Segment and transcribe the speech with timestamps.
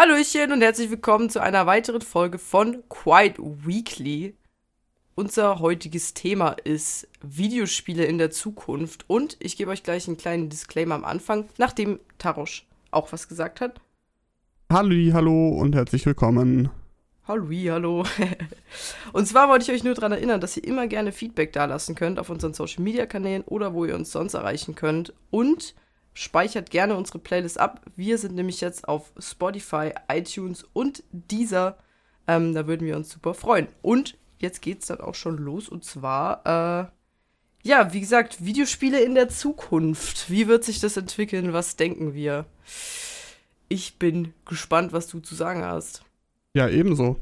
[0.00, 4.36] Hallöchen und herzlich willkommen zu einer weiteren Folge von Quite Weekly.
[5.16, 10.50] Unser heutiges Thema ist Videospiele in der Zukunft und ich gebe euch gleich einen kleinen
[10.50, 13.80] Disclaimer am Anfang, nachdem Tarosch auch was gesagt hat.
[14.72, 16.70] Halli, hallo und herzlich willkommen.
[17.26, 18.04] Hallo, hallo.
[19.12, 22.20] und zwar wollte ich euch nur daran erinnern, dass ihr immer gerne Feedback dalassen könnt
[22.20, 25.12] auf unseren Social Media Kanälen oder wo ihr uns sonst erreichen könnt.
[25.30, 25.74] Und
[26.18, 27.80] speichert gerne unsere Playlist ab.
[27.94, 31.78] Wir sind nämlich jetzt auf Spotify, iTunes und dieser.
[32.26, 33.68] Ähm, da würden wir uns super freuen.
[33.82, 35.68] Und jetzt geht's dann auch schon los.
[35.68, 40.28] Und zwar, äh, ja, wie gesagt, Videospiele in der Zukunft.
[40.28, 41.52] Wie wird sich das entwickeln?
[41.52, 42.46] Was denken wir?
[43.68, 46.02] Ich bin gespannt, was du zu sagen hast.
[46.52, 47.16] Ja, ebenso.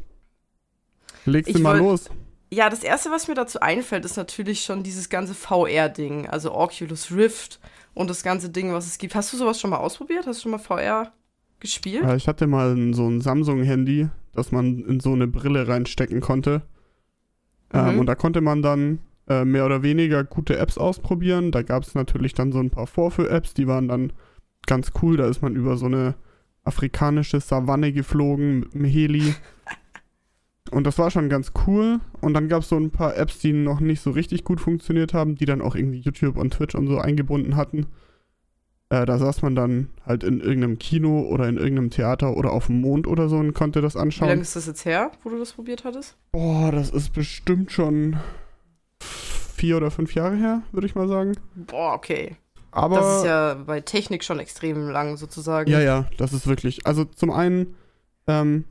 [1.27, 2.09] Legst du mal los.
[2.51, 7.11] Ja, das erste, was mir dazu einfällt, ist natürlich schon dieses ganze VR-Ding, also Oculus
[7.11, 7.59] Rift
[7.95, 9.15] und das ganze Ding, was es gibt.
[9.15, 10.27] Hast du sowas schon mal ausprobiert?
[10.27, 11.13] Hast du schon mal VR
[11.59, 12.05] gespielt?
[12.05, 16.63] Ja, ich hatte mal so ein Samsung-Handy, das man in so eine Brille reinstecken konnte.
[17.73, 17.91] Ähm, mhm.
[17.91, 21.51] Ähm, und da konnte man dann äh, mehr oder weniger gute Apps ausprobieren.
[21.51, 24.13] Da gab es natürlich dann so ein paar Vorführ-Apps, die waren dann
[24.67, 25.17] ganz cool.
[25.17, 26.15] Da ist man über so eine
[26.63, 29.35] afrikanische Savanne geflogen mit dem Heli.
[30.71, 32.01] Und das war schon ganz cool.
[32.21, 35.15] Und dann gab es so ein paar Apps, die noch nicht so richtig gut funktioniert
[35.15, 37.87] haben, die dann auch irgendwie YouTube und Twitch und so eingebunden hatten.
[38.89, 42.67] Äh, da saß man dann halt in irgendeinem Kino oder in irgendeinem Theater oder auf
[42.67, 44.29] dem Mond oder so und konnte das anschauen.
[44.29, 46.17] Wie lange ist das jetzt her, wo du das probiert hattest?
[46.31, 48.17] Boah, das ist bestimmt schon
[49.01, 51.33] vier oder fünf Jahre her, würde ich mal sagen.
[51.55, 52.37] Boah, okay.
[52.71, 55.71] Aber das ist ja bei Technik schon extrem lang sozusagen.
[55.71, 56.87] Ja, ja, das ist wirklich.
[56.87, 57.75] Also zum einen
[58.27, 58.67] ähm,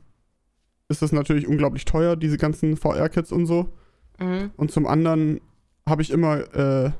[0.88, 3.72] ist das natürlich unglaublich teuer, diese ganzen VR-Kits und so.
[4.18, 4.50] Mhm.
[4.56, 5.40] Und zum anderen
[5.88, 6.90] habe ich immer äh,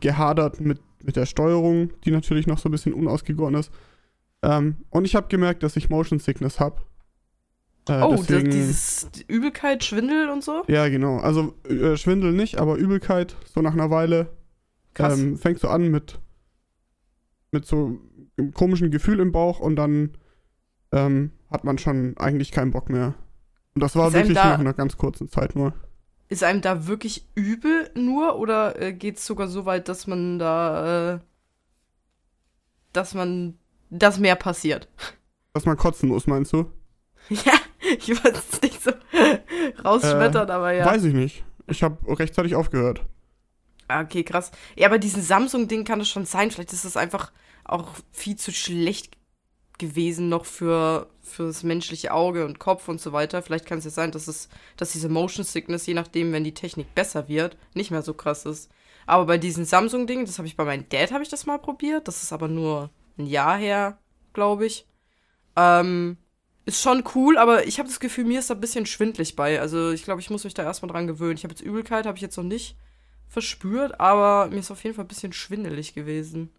[0.00, 3.72] gehadert mit, mit der Steuerung, die natürlich noch so ein bisschen unausgegoren ist.
[4.42, 6.82] Ähm, und ich habe gemerkt, dass ich Motion Sickness habe.
[7.88, 10.62] Äh, oh, deswegen, dieses Übelkeit, Schwindel und so?
[10.68, 11.18] Ja, genau.
[11.18, 14.30] Also äh, Schwindel nicht, aber Übelkeit, so nach einer Weile,
[14.98, 16.20] ähm, fängst du an mit,
[17.50, 17.98] mit so
[18.36, 20.16] einem komischen Gefühl im Bauch und dann
[20.92, 23.14] ähm, hat man schon eigentlich keinen Bock mehr.
[23.74, 25.72] Und das war ist wirklich da, nach einer ganz kurzen Zeit nur.
[26.28, 30.38] Ist einem da wirklich übel nur oder äh, geht es sogar so weit, dass man
[30.38, 31.18] da, äh,
[32.92, 33.58] dass man,
[33.90, 34.88] dass mehr passiert?
[35.54, 36.70] Dass man kotzen muss, meinst du?
[37.30, 37.54] ja,
[37.98, 38.92] ich wollte es nicht so
[39.84, 40.84] rausschmettern, äh, aber ja.
[40.84, 41.44] Weiß ich nicht.
[41.66, 43.04] Ich habe rechtzeitig aufgehört.
[43.88, 44.52] Ah, okay, krass.
[44.76, 46.50] Ja, aber diesen Samsung-Ding kann es schon sein.
[46.50, 47.32] Vielleicht ist das einfach
[47.64, 49.17] auch viel zu schlecht
[49.78, 53.42] gewesen noch für fürs menschliche Auge und Kopf und so weiter.
[53.42, 56.54] Vielleicht kann es ja sein, dass es, dass diese Motion Sickness, je nachdem, wenn die
[56.54, 58.70] Technik besser wird, nicht mehr so krass ist.
[59.06, 62.08] Aber bei diesen Samsung-Dingen, das habe ich bei meinem Dad habe ich das mal probiert.
[62.08, 63.98] Das ist aber nur ein Jahr her,
[64.32, 64.86] glaube ich.
[65.56, 66.18] Ähm,
[66.66, 69.60] ist schon cool, aber ich habe das Gefühl, mir ist da ein bisschen schwindlig bei.
[69.60, 71.36] Also ich glaube, ich muss mich da erstmal dran gewöhnen.
[71.36, 72.76] Ich habe jetzt Übelkeit, habe ich jetzt noch nicht
[73.28, 76.50] verspürt, aber mir ist auf jeden Fall ein bisschen schwindelig gewesen.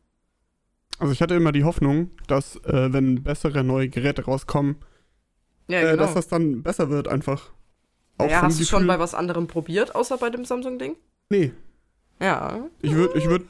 [1.00, 4.76] Also ich hatte immer die Hoffnung, dass äh, wenn bessere neue Geräte rauskommen,
[5.68, 5.94] ja, genau.
[5.94, 7.52] äh, dass das dann besser wird einfach.
[8.18, 10.98] Auch ja, hast du schon bei was anderem probiert, außer bei dem Samsung-Ding?
[11.30, 11.54] Nee.
[12.20, 12.68] Ja.
[12.82, 13.46] Ich würde, ich würde,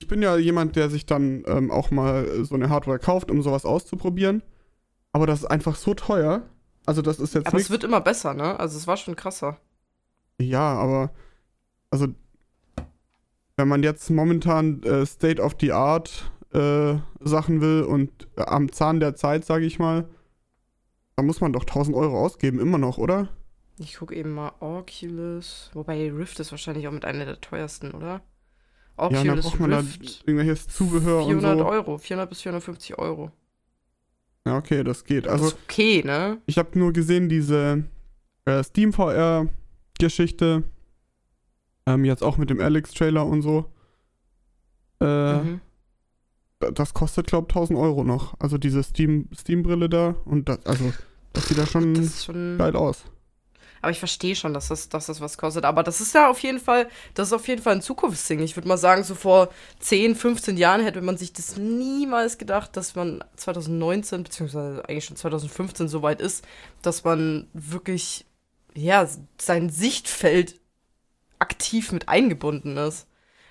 [0.00, 3.40] ich bin ja jemand, der sich dann ähm, auch mal so eine Hardware kauft, um
[3.40, 4.42] sowas auszuprobieren.
[5.12, 6.42] Aber das ist einfach so teuer.
[6.86, 7.46] Also das ist jetzt.
[7.46, 8.58] Aber es wird immer besser, ne?
[8.58, 9.58] Also es war schon krasser.
[10.40, 11.12] Ja, aber
[11.90, 12.08] also
[13.56, 18.72] wenn man jetzt momentan äh, State of the Art äh, Sachen will und äh, am
[18.72, 20.08] Zahn der Zeit, sage ich mal,
[21.16, 23.28] da muss man doch 1000 Euro ausgeben, immer noch, oder?
[23.78, 25.70] Ich gucke eben mal Oculus.
[25.74, 28.22] Wobei Rift ist wahrscheinlich auch mit einer der teuersten, oder?
[28.96, 30.02] Oculus ja, dann braucht man Rift.
[30.02, 31.66] da irgendwelches Zubehör 400 und so.
[31.66, 33.30] Euro, 400 bis 450 Euro.
[34.46, 35.28] Ja, okay, das geht.
[35.28, 36.38] Also, das ist okay, ne?
[36.46, 37.84] Ich habe nur gesehen, diese
[38.46, 40.64] äh, Steam VR-Geschichte.
[41.86, 43.66] Ähm, jetzt auch mit dem Alex-Trailer und so.
[45.00, 45.60] Äh, mhm
[46.60, 48.34] das kostet, glaube ich, 1000 Euro noch.
[48.38, 50.14] Also diese Steam-Brille Steam da.
[50.24, 50.92] Und das, also,
[51.32, 53.04] das sieht da schon, das schon geil aus.
[53.82, 55.64] Aber ich verstehe schon, dass das, dass das was kostet.
[55.64, 58.40] Aber das ist ja auf jeden Fall, das ist auf jeden Fall ein Zukunftsding.
[58.40, 59.48] Ich würde mal sagen, so vor
[59.78, 65.16] 10, 15 Jahren hätte man sich das niemals gedacht, dass man 2019, beziehungsweise eigentlich schon
[65.16, 66.44] 2015 so weit ist,
[66.82, 68.26] dass man wirklich,
[68.74, 69.08] ja,
[69.38, 70.60] sein Sichtfeld
[71.38, 73.06] aktiv mit eingebunden ist.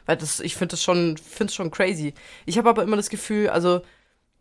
[0.10, 2.16] Weil das, ich finde das schon, finde schon crazy.
[2.48, 3.82] Ich habe aber immer das Gefühl, also,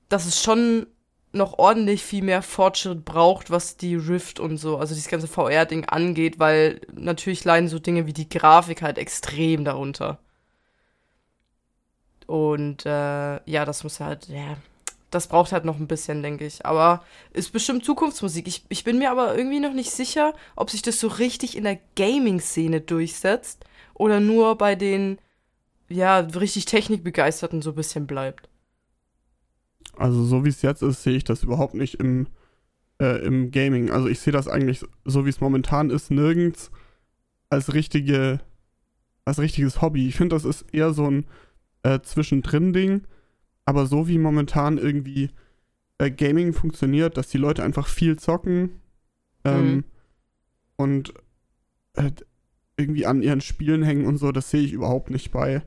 [0.09, 0.87] dass es schon
[1.33, 5.85] noch ordentlich viel mehr Fortschritt braucht, was die Rift und so, also dieses ganze VR-Ding
[5.85, 10.21] angeht, weil natürlich leiden so Dinge wie die Grafik halt extrem darunter.
[12.27, 12.89] Und äh,
[13.45, 14.57] ja, das muss halt, ja,
[15.11, 16.65] das braucht halt noch ein bisschen, denke ich.
[16.65, 17.05] Aber
[17.35, 18.49] ist bestimmt Zukunftsmusik.
[18.49, 21.65] Ich, ich bin mir aber irgendwie noch nicht sicher, ob sich das so richtig in
[21.65, 25.19] der Gaming-Szene durchsetzt oder nur bei den,
[25.89, 28.49] ja, richtig Technikbegeisterten so ein bisschen bleibt.
[29.97, 32.29] Also so wie es jetzt ist, sehe ich das überhaupt nicht im,
[33.01, 33.91] äh, im Gaming.
[33.91, 36.71] Also ich sehe das eigentlich, so wie es momentan ist, nirgends
[37.51, 38.41] als richtige,
[39.25, 40.07] als richtiges Hobby.
[40.07, 41.27] Ich finde, das ist eher so ein
[41.83, 43.07] äh, Zwischendrin-Ding
[43.69, 45.29] aber so wie momentan irgendwie
[45.99, 48.81] äh, Gaming funktioniert, dass die Leute einfach viel zocken
[49.45, 49.85] ähm, mhm.
[50.77, 51.15] und
[51.93, 52.11] äh,
[52.79, 55.61] irgendwie an ihren Spielen hängen und so, das sehe ich überhaupt nicht bei,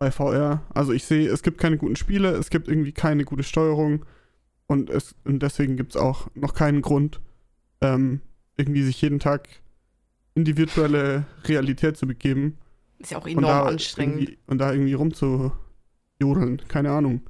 [0.00, 0.62] bei VR.
[0.74, 4.06] Also ich sehe, es gibt keine guten Spiele, es gibt irgendwie keine gute Steuerung
[4.66, 7.20] und, es, und deswegen gibt es auch noch keinen Grund,
[7.80, 8.22] ähm,
[8.56, 9.48] irgendwie sich jeden Tag
[10.34, 12.58] in die virtuelle Realität zu begeben.
[12.98, 14.38] Ist ja auch enorm und anstrengend.
[14.46, 17.20] Und da irgendwie rumzujodeln, keine Ahnung.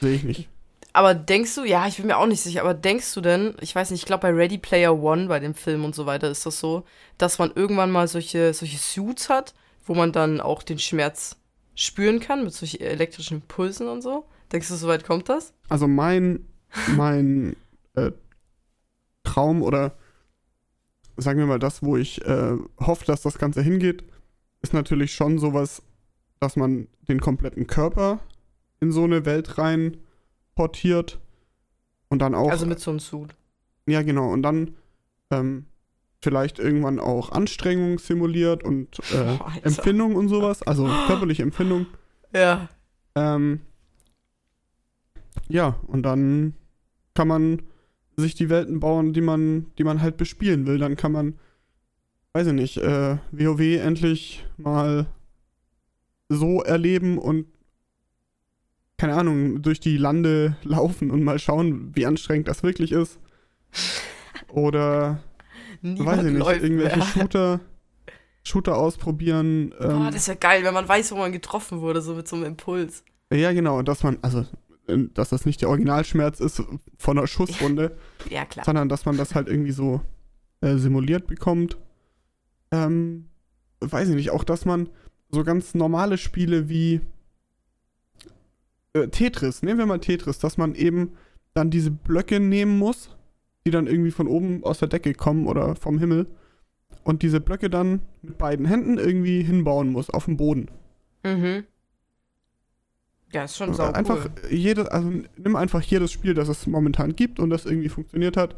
[0.00, 0.48] Sehe ich nicht.
[0.92, 3.74] Aber denkst du, ja, ich bin mir auch nicht sicher, aber denkst du denn, ich
[3.74, 6.46] weiß nicht, ich glaube bei Ready Player One, bei dem Film und so weiter, ist
[6.46, 6.84] das so,
[7.18, 9.54] dass man irgendwann mal solche, solche Suits hat,
[9.84, 11.39] wo man dann auch den Schmerz
[11.80, 14.26] spüren kann mit solchen elektrischen Pulsen und so?
[14.52, 15.54] Denkst du, soweit kommt das?
[15.68, 16.46] Also mein,
[16.96, 17.56] mein
[17.94, 18.12] äh,
[19.24, 19.96] Traum oder
[21.16, 24.04] sagen wir mal das, wo ich äh, hoffe, dass das Ganze hingeht,
[24.62, 25.82] ist natürlich schon sowas,
[26.38, 28.20] dass man den kompletten Körper
[28.80, 29.98] in so eine Welt rein
[30.54, 31.18] portiert.
[32.08, 32.50] Und dann auch.
[32.50, 33.34] Also mit so einem Suit.
[33.86, 34.32] Ja, genau.
[34.32, 34.76] Und dann
[35.30, 35.66] ähm,
[36.22, 40.62] vielleicht irgendwann auch Anstrengung simuliert und äh, oh, Empfindung und sowas.
[40.62, 41.86] Also körperliche Empfindung.
[42.34, 42.68] Ja.
[43.14, 43.60] Ähm,
[45.48, 46.54] ja, und dann
[47.14, 47.62] kann man
[48.16, 50.78] sich die Welten bauen, die man, die man halt bespielen will.
[50.78, 51.38] Dann kann man,
[52.34, 55.06] weiß ich nicht, äh, WoW endlich mal
[56.28, 57.46] so erleben und
[59.00, 63.18] keine Ahnung, durch die Lande laufen und mal schauen, wie anstrengend das wirklich ist.
[64.48, 65.22] Oder,
[65.82, 67.06] Niemand weiß ich nicht, irgendwelche mehr.
[67.06, 67.60] Shooter,
[68.42, 69.74] Shooter ausprobieren.
[69.80, 72.28] Ähm, Boah, das ist ja geil, wenn man weiß, wo man getroffen wurde, so mit
[72.28, 73.04] so einem Impuls.
[73.32, 74.44] Ja, genau, dass man, also,
[75.14, 76.62] dass das nicht der Originalschmerz ist
[76.98, 77.96] von einer Schusswunde.
[78.30, 78.64] ja, klar.
[78.64, 80.00] Sondern, dass man das halt irgendwie so
[80.60, 81.78] äh, simuliert bekommt.
[82.72, 83.28] Ähm,
[83.80, 84.88] weiß ich nicht, auch, dass man
[85.30, 87.00] so ganz normale Spiele wie
[88.92, 91.12] äh, Tetris, nehmen wir mal Tetris, dass man eben
[91.54, 93.10] dann diese Blöcke nehmen muss,
[93.66, 96.26] die dann irgendwie von oben aus der Decke kommen oder vom Himmel
[97.04, 100.68] und diese Blöcke dann mit beiden Händen irgendwie hinbauen muss auf dem Boden.
[101.24, 101.64] Mhm.
[103.32, 103.94] Ja, ist schon sauber.
[103.94, 104.52] Einfach cool.
[104.52, 108.56] jedes, also nimm einfach jedes Spiel, das es momentan gibt und das irgendwie funktioniert hat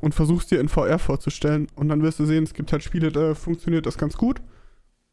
[0.00, 3.12] und versuchst dir in VR vorzustellen und dann wirst du sehen, es gibt halt Spiele,
[3.12, 4.40] da funktioniert das ganz gut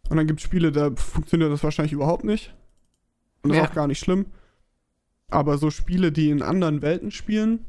[0.09, 2.55] und dann gibt es Spiele, da funktioniert das wahrscheinlich überhaupt nicht.
[3.43, 3.63] Und das ja.
[3.63, 4.25] ist auch gar nicht schlimm.
[5.29, 7.65] Aber so Spiele, die in anderen Welten spielen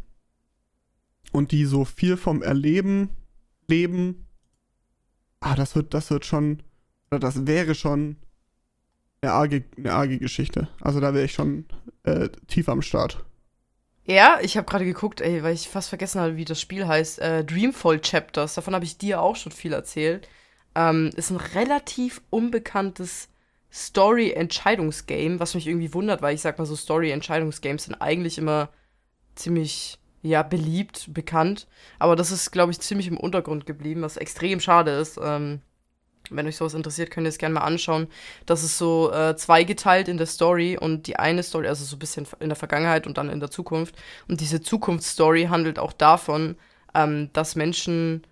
[1.32, 3.10] und die so viel vom Erleben
[3.66, 4.26] leben,
[5.40, 6.62] ah, das wird, das wird schon,
[7.10, 8.16] oder das wäre schon
[9.20, 10.68] eine arge, eine arge Geschichte.
[10.80, 11.66] Also da wäre ich schon
[12.04, 13.24] äh, tief am Start.
[14.04, 17.18] Ja, ich habe gerade geguckt, ey, weil ich fast vergessen habe, wie das Spiel heißt.
[17.18, 20.28] Äh, Dreamfall Chapters, davon habe ich dir auch schon viel erzählt.
[20.74, 23.28] Ähm, ist ein relativ unbekanntes
[23.70, 28.70] Story-Entscheidungsgame, was mich irgendwie wundert, weil ich sag mal so, Story-Entscheidungsgames sind eigentlich immer
[29.34, 31.66] ziemlich, ja, beliebt, bekannt.
[31.98, 35.18] Aber das ist, glaube ich, ziemlich im Untergrund geblieben, was extrem schade ist.
[35.22, 35.60] Ähm,
[36.30, 38.08] wenn euch sowas interessiert, könnt ihr es gerne mal anschauen.
[38.46, 41.98] Das ist so äh, zweigeteilt in der Story und die eine Story, also so ein
[41.98, 43.96] bisschen in der Vergangenheit und dann in der Zukunft.
[44.28, 46.56] Und diese Zukunftsstory handelt auch davon,
[46.94, 48.22] ähm, dass Menschen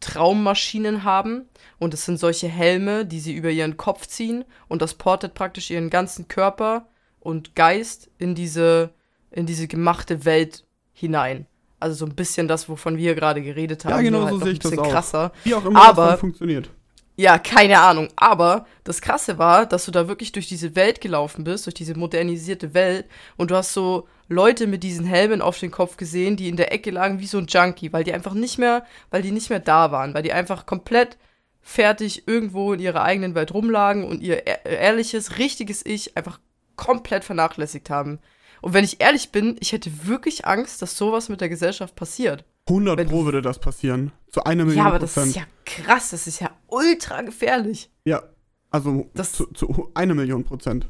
[0.00, 4.94] Traummaschinen haben und es sind solche Helme, die sie über ihren Kopf ziehen und das
[4.94, 6.86] portet praktisch ihren ganzen Körper
[7.18, 8.90] und Geist in diese
[9.30, 10.64] in diese gemachte Welt
[10.98, 11.46] hinein.
[11.80, 13.92] Also so ein bisschen das, wovon wir gerade geredet haben.
[13.92, 14.90] Ja, genau halt so sehe ich das auch.
[14.90, 15.32] Krasser.
[15.44, 16.70] Wie auch immer Aber, das funktioniert.
[17.16, 18.08] Ja, keine Ahnung.
[18.16, 21.96] Aber das Krasse war, dass du da wirklich durch diese Welt gelaufen bist, durch diese
[21.96, 23.06] modernisierte Welt.
[23.36, 26.72] Und du hast so Leute mit diesen Helmen auf den Kopf gesehen, die in der
[26.72, 29.60] Ecke lagen wie so ein Junkie, weil die einfach nicht mehr, weil die nicht mehr
[29.60, 31.16] da waren, weil die einfach komplett
[31.60, 36.40] fertig irgendwo in ihrer eigenen Welt rumlagen und ihr ehrliches, richtiges Ich einfach
[36.76, 38.20] komplett vernachlässigt haben.
[38.60, 42.44] Und wenn ich ehrlich bin, ich hätte wirklich Angst, dass sowas mit der Gesellschaft passiert.
[42.68, 44.12] 100 Pro würde das passieren.
[44.30, 46.10] Zu einer Million Ja, aber das ist ja krass.
[46.10, 47.90] Das ist ja ultra gefährlich.
[48.04, 48.22] Ja,
[48.70, 50.88] also das, zu, zu eine Million Prozent.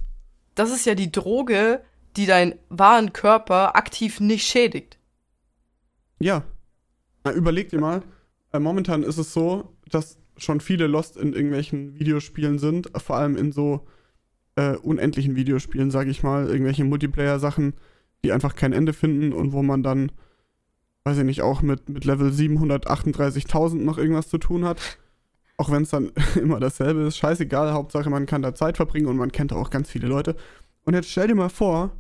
[0.55, 1.83] Das ist ja die Droge,
[2.17, 4.99] die deinen wahren Körper aktiv nicht schädigt.
[6.19, 6.43] Ja.
[7.23, 8.03] Na, überleg dir mal.
[8.53, 12.91] Äh, momentan ist es so, dass schon viele Lost in irgendwelchen Videospielen sind.
[12.97, 13.87] Vor allem in so
[14.59, 16.49] äh, unendlichen Videospielen, sag ich mal.
[16.49, 17.75] Irgendwelche Multiplayer-Sachen
[18.25, 20.13] die einfach kein Ende finden und wo man dann,
[21.05, 24.81] weiß ich nicht, auch mit, mit Level 738.000 noch irgendwas zu tun hat.
[25.57, 26.11] Auch wenn es dann
[26.41, 29.91] immer dasselbe ist, scheißegal, Hauptsache man kann da Zeit verbringen und man kennt auch ganz
[29.91, 30.37] viele Leute.
[30.85, 31.93] Und jetzt stell dir mal vor,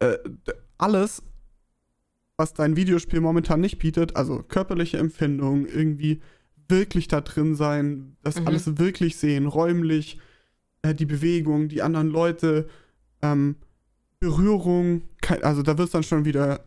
[0.00, 0.18] äh,
[0.78, 1.22] alles,
[2.36, 6.20] was dein Videospiel momentan nicht bietet, also körperliche Empfindung, irgendwie
[6.68, 8.48] wirklich da drin sein, das mhm.
[8.48, 10.18] alles wirklich sehen, räumlich,
[10.82, 12.68] äh, die Bewegung, die anderen Leute,
[13.22, 13.56] ähm,
[14.20, 16.64] Berührung, kein, also da wird es dann schon wieder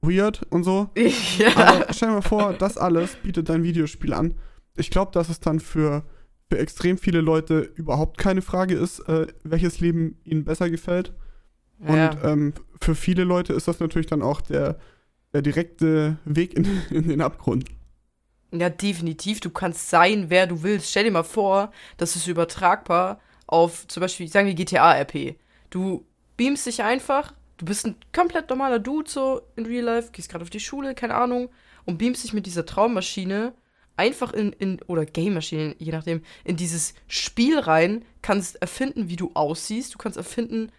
[0.00, 0.90] weird und so.
[1.38, 1.56] Ja.
[1.56, 4.34] Aber stell dir mal vor, das alles bietet dein Videospiel an.
[4.76, 6.04] Ich glaube, dass es dann für,
[6.48, 11.12] für extrem viele Leute überhaupt keine Frage ist, äh, welches Leben ihnen besser gefällt.
[11.86, 12.10] Ja.
[12.10, 14.78] Und ähm, für viele Leute ist das natürlich dann auch der,
[15.32, 17.66] der direkte Weg in, in den Abgrund.
[18.52, 19.40] Ja, definitiv.
[19.40, 20.90] Du kannst sein, wer du willst.
[20.90, 25.36] Stell dir mal vor, das ist übertragbar auf zum Beispiel, sagen wir GTA-RP.
[25.70, 30.30] Du beamst dich einfach, du bist ein komplett normaler Dude so in Real Life, gehst
[30.30, 31.48] gerade auf die Schule, keine Ahnung,
[31.84, 33.54] und beamst dich mit dieser Traummaschine
[33.96, 39.32] einfach in, in oder Game-Maschine, je nachdem, in dieses Spiel rein, kannst erfinden, wie du
[39.34, 40.70] aussiehst, du kannst erfinden,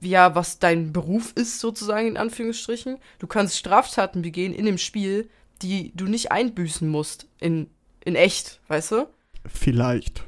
[0.00, 2.98] ja, was dein Beruf ist, sozusagen, in Anführungsstrichen.
[3.18, 5.28] Du kannst Straftaten begehen in dem Spiel,
[5.62, 7.68] die du nicht einbüßen musst in,
[8.04, 9.08] in echt, weißt du?
[9.46, 10.24] Vielleicht.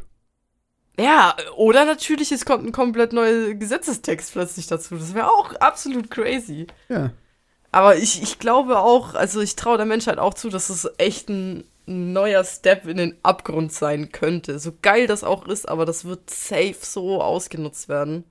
[0.98, 4.96] Ja, oder natürlich, es kommt ein komplett neuer Gesetzestext plötzlich dazu.
[4.96, 6.66] Das wäre auch absolut crazy.
[6.88, 7.12] Ja.
[7.70, 11.28] Aber ich, ich glaube auch, also ich traue der Menschheit auch zu, dass es echt
[11.28, 14.58] ein neuer Step in den Abgrund sein könnte.
[14.58, 18.24] So geil das auch ist, aber das wird safe so ausgenutzt werden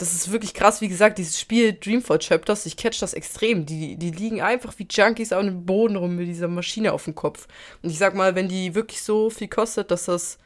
[0.00, 0.80] das ist wirklich krass.
[0.80, 3.66] Wie gesagt, dieses Spiel Dreamfall Chapters, ich catch das extrem.
[3.66, 7.14] Die, die liegen einfach wie Junkies auf dem Boden rum mit dieser Maschine auf dem
[7.14, 7.46] Kopf.
[7.82, 10.38] Und ich sag mal, wenn die wirklich so viel kostet, dass das,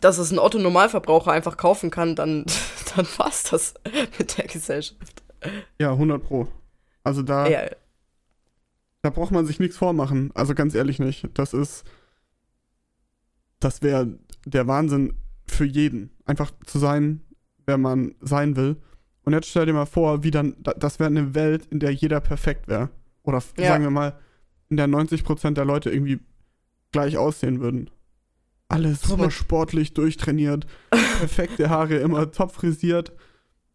[0.00, 2.44] dass es ein Otto-Normalverbraucher einfach kaufen kann, dann,
[2.96, 3.74] dann war's das
[4.18, 5.22] mit der Gesellschaft.
[5.78, 6.48] Ja, 100 Pro.
[7.02, 7.68] Also da, ja.
[9.02, 10.30] da braucht man sich nichts vormachen.
[10.34, 11.28] Also ganz ehrlich nicht.
[11.34, 11.84] Das ist,
[13.60, 15.14] das wäre der Wahnsinn
[15.46, 16.10] für jeden.
[16.24, 17.22] Einfach zu sein,
[17.64, 18.76] wer man sein will.
[19.22, 22.20] Und jetzt stell dir mal vor, wie dann, das wäre eine Welt, in der jeder
[22.20, 22.90] perfekt wäre.
[23.22, 23.68] Oder ja.
[23.68, 24.18] sagen wir mal,
[24.68, 26.20] in der 90% der Leute irgendwie
[26.92, 27.90] gleich aussehen würden.
[28.68, 33.12] Alle super sportlich, durchtrainiert, perfekte Haare, immer top frisiert.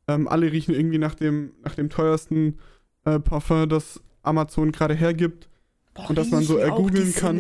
[0.08, 2.60] Ähm, alle riechen irgendwie nach dem, nach dem teuersten
[3.06, 5.48] äh, Parfum, das Amazon gerade hergibt.
[5.94, 7.40] Boah, und dass man so ergoogeln kann.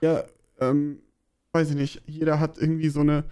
[0.00, 0.24] Ja,
[0.60, 0.98] ähm,
[1.52, 2.02] weiß ich nicht.
[2.06, 3.24] Jeder hat irgendwie so eine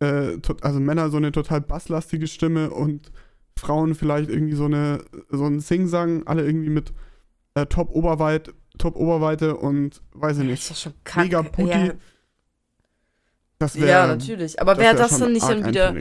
[0.00, 3.12] äh, also Männer so eine total basslastige Stimme und
[3.56, 6.92] Frauen vielleicht irgendwie so eine so ein Sing-Sang, alle irgendwie mit
[7.54, 10.62] äh, Top-Oberweit, Top-Oberweite und weiß ich nicht.
[10.62, 11.26] Das ist schon kacke.
[11.26, 11.70] Mega Putti.
[11.70, 11.94] Ja.
[13.62, 14.60] Das wär, ja, natürlich.
[14.60, 15.94] Aber wäre das dann nicht dann wieder.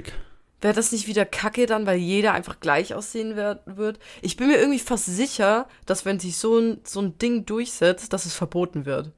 [0.61, 3.99] Wäre das nicht wieder kacke dann, weil jeder einfach gleich aussehen wird?
[4.23, 8.13] Ich bin mir irgendwie fast sicher, dass wenn sich so ein, so ein Ding durchsetzt,
[8.13, 9.11] dass es verboten wird.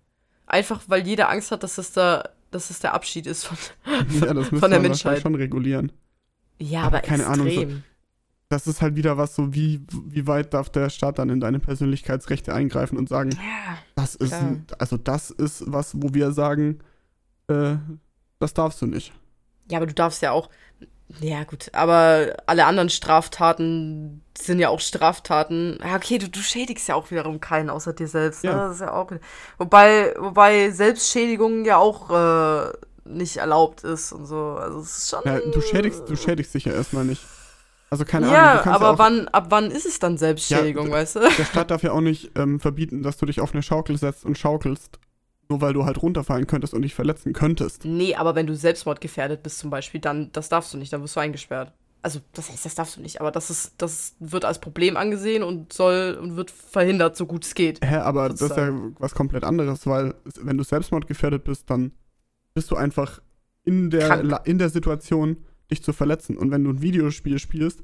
[0.46, 3.58] Einfach weil jeder Angst hat, dass es da dass es der Abschied ist von,
[4.22, 5.22] ja, das von der Menschheit.
[5.22, 5.92] schon regulieren.
[6.60, 7.42] Ja, aber, aber keine extrem.
[7.42, 7.70] Ahnung.
[7.70, 7.76] So,
[8.50, 11.60] das ist halt wieder was so, wie, wie weit darf der Staat dann in deine
[11.60, 16.80] Persönlichkeitsrechte eingreifen und sagen, ja, das ist, ein, also das ist was, wo wir sagen,
[17.48, 17.78] äh,
[18.44, 19.14] das darfst du nicht.
[19.72, 20.50] Ja, aber du darfst ja auch,
[21.20, 25.78] ja, gut, aber alle anderen Straftaten sind ja auch Straftaten.
[25.84, 28.44] Ja, okay, du, du schädigst ja auch wiederum keinen außer dir selbst.
[28.44, 28.52] Ne?
[28.52, 28.68] Ja.
[28.68, 29.12] Das ist ja auch.
[29.58, 32.72] Wobei, wobei Selbstschädigung ja auch äh,
[33.06, 34.58] nicht erlaubt ist und so.
[34.60, 35.22] Also es ist schon.
[35.26, 37.22] Ja, du schädigst, du schädigst dich ja erstmal nicht.
[37.90, 38.74] Also keine ja, Ahnung.
[38.74, 41.20] aber ja wann, ab wann ist es dann Selbstschädigung, ja, weißt du?
[41.20, 44.26] Der Staat darf ja auch nicht ähm, verbieten, dass du dich auf eine Schaukel setzt
[44.26, 45.00] und schaukelst.
[45.50, 47.86] Nur weil du halt runterfallen könntest und dich verletzen könntest.
[47.86, 51.16] Nee, aber wenn du selbstmordgefährdet bist zum Beispiel, dann, das darfst du nicht, dann wirst
[51.16, 51.74] du eingesperrt.
[52.02, 55.42] Also, das heißt, das darfst du nicht, aber das ist, das wird als Problem angesehen
[55.42, 57.80] und soll und wird verhindert, so gut es geht.
[57.82, 61.94] Hä, aber das ist ja was komplett anderes, weil wenn du selbstmordgefährdet bist, dann
[62.54, 63.22] bist du einfach
[63.64, 65.38] in der, in der Situation,
[65.72, 66.38] dich zu verletzen.
[66.38, 67.82] Und wenn du ein Videospiel spielst,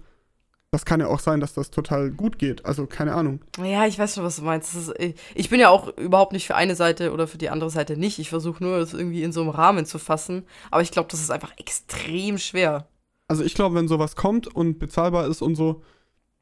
[0.72, 2.66] das kann ja auch sein, dass das total gut geht.
[2.66, 3.42] Also keine Ahnung.
[3.58, 4.76] Ja, ich weiß schon, was du meinst.
[4.76, 4.94] Ist,
[5.34, 8.20] ich bin ja auch überhaupt nicht für eine Seite oder für die andere Seite nicht.
[8.20, 10.46] Ich versuche nur, es irgendwie in so einem Rahmen zu fassen.
[10.70, 12.88] Aber ich glaube, das ist einfach extrem schwer.
[13.28, 15.84] Also ich glaube, wenn sowas kommt und bezahlbar ist und so,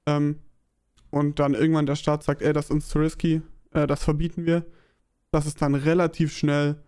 [0.06, 0.40] ähm,
[1.10, 3.42] und dann irgendwann der Staat sagt, ey, das ist uns zu risky,
[3.72, 4.66] äh, das verbieten wir,
[5.32, 6.84] dass es dann relativ schnell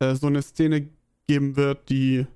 [0.00, 0.90] äh, so eine Szene
[1.26, 2.26] geben wird, die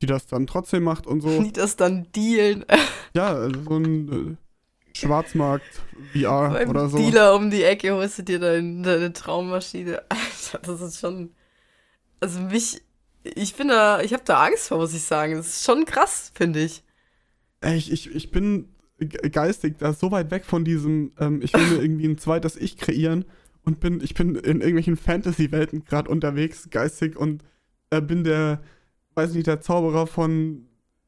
[0.00, 1.42] die das dann trotzdem macht und so.
[1.42, 2.64] Die das dann dealen.
[3.14, 5.64] Ja, also so ein äh, Schwarzmarkt
[6.12, 6.98] VR Beim oder so.
[6.98, 10.02] Dealer um die Ecke holst du dir deine, deine Traummaschine.
[10.10, 11.30] Alter, das ist schon.
[12.20, 12.82] Also mich.
[13.24, 14.02] Ich bin da.
[14.02, 15.34] Ich habe da Angst vor, muss ich sagen.
[15.34, 16.84] Das ist schon krass, finde ich.
[17.64, 21.82] Ich, ich, ich bin geistig da so weit weg von diesem, ähm, ich will mir
[21.82, 23.24] irgendwie ein zweites Ich kreieren
[23.64, 27.44] und bin, ich bin in irgendwelchen Fantasy-Welten gerade unterwegs, geistig und
[27.90, 28.60] äh, bin der,
[29.18, 30.66] weiß nicht, der Zauberer von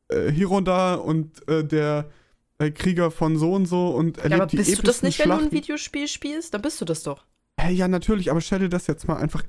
[0.08, 2.10] äh, Hironda und äh, der
[2.58, 5.30] äh, Krieger von so und so und erlebt ja, aber bist du das nicht, Schlachten.
[5.30, 6.52] wenn du ein Videospiel spielst?
[6.52, 7.24] Dann bist du das doch.
[7.56, 9.42] Hey, ja, natürlich, aber stell dir das jetzt mal einfach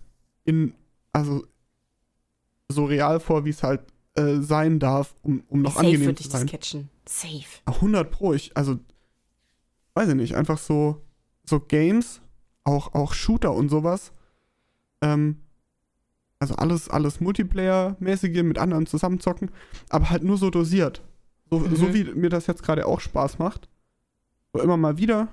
[0.45, 0.73] in,
[1.11, 1.45] also
[2.69, 3.81] so real vor, wie es halt
[4.15, 6.41] äh, sein darf, um, um noch Safe angenehm zu sein.
[6.43, 6.89] Das catchen.
[7.07, 7.45] Safe.
[7.65, 8.79] 100 pro, ich, also,
[9.93, 11.01] weiß ich nicht, einfach so,
[11.43, 12.21] so Games,
[12.63, 14.13] auch, auch Shooter und sowas,
[15.01, 15.41] ähm,
[16.41, 19.51] also alles, alles Multiplayer-mäßige mit anderen zusammenzocken,
[19.89, 21.03] aber halt nur so dosiert.
[21.51, 21.75] So, mhm.
[21.75, 23.69] so wie mir das jetzt gerade auch Spaß macht.
[24.51, 25.27] So immer mal wieder,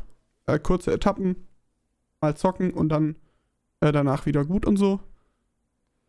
[0.46, 1.48] äh, kurze Etappen,
[2.20, 3.16] mal zocken und dann
[3.80, 5.00] äh, danach wieder gut und so.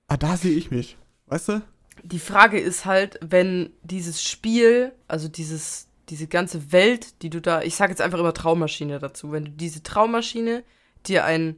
[0.09, 1.61] Ah, da sehe ich mich, weißt du?
[2.03, 7.61] Die Frage ist halt, wenn dieses Spiel, also dieses, diese ganze Welt, die du da,
[7.61, 10.65] ich sage jetzt einfach immer Traummaschine dazu, wenn du diese Traummaschine
[11.05, 11.55] dir ein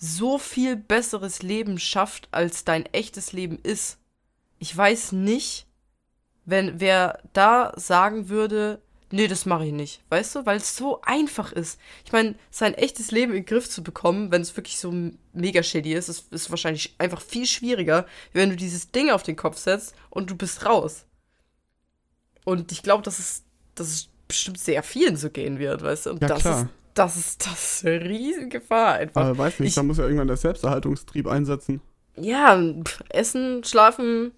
[0.00, 3.98] so viel besseres Leben schafft, als dein echtes Leben ist.
[4.58, 5.66] Ich weiß nicht,
[6.46, 8.80] wenn wer da sagen würde,
[9.10, 11.78] nee, das mache ich nicht, weißt du, weil es so einfach ist.
[12.06, 14.92] Ich meine, sein echtes Leben in den Griff zu bekommen, wenn es wirklich so
[15.34, 19.36] mega shady ist, ist, ist wahrscheinlich einfach viel schwieriger, wenn du dieses Ding auf den
[19.36, 21.04] Kopf setzt und du bist raus.
[22.44, 23.42] Und ich glaube, dass es,
[23.74, 26.62] dass es bestimmt sehr vielen so gehen wird, weißt du, und ja, das klar.
[26.62, 29.22] ist das ist, das ist eine Riesengefahr einfach.
[29.22, 31.80] Aber weiß nicht, ich, da muss ja irgendwann der Selbsterhaltungstrieb einsetzen.
[32.16, 32.60] Ja,
[33.08, 34.32] essen, schlafen.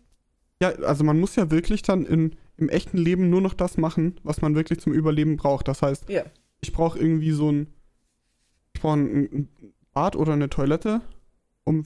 [0.61, 4.21] Ja, also man muss ja wirklich dann in, im echten Leben nur noch das machen,
[4.23, 5.69] was man wirklich zum Überleben braucht.
[5.69, 6.25] Das heißt, ja.
[6.61, 7.67] ich brauche irgendwie so ein,
[8.75, 11.01] ich brauche ein, ein Bad oder eine Toilette,
[11.65, 11.85] um,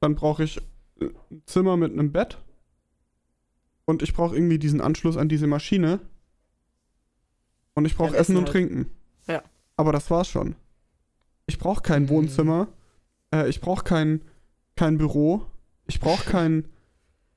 [0.00, 0.60] dann brauche ich
[1.00, 2.38] ein Zimmer mit einem Bett
[3.84, 6.00] und ich brauche irgendwie diesen Anschluss an diese Maschine
[7.74, 8.52] und ich brauche ja, Essen und halt.
[8.52, 8.90] Trinken.
[9.26, 9.42] Ja.
[9.76, 10.56] Aber das war's schon.
[11.46, 12.08] Ich brauche kein mhm.
[12.08, 12.68] Wohnzimmer.
[13.32, 14.22] Äh, ich brauche kein,
[14.74, 15.46] kein Büro.
[15.86, 16.66] Ich brauche kein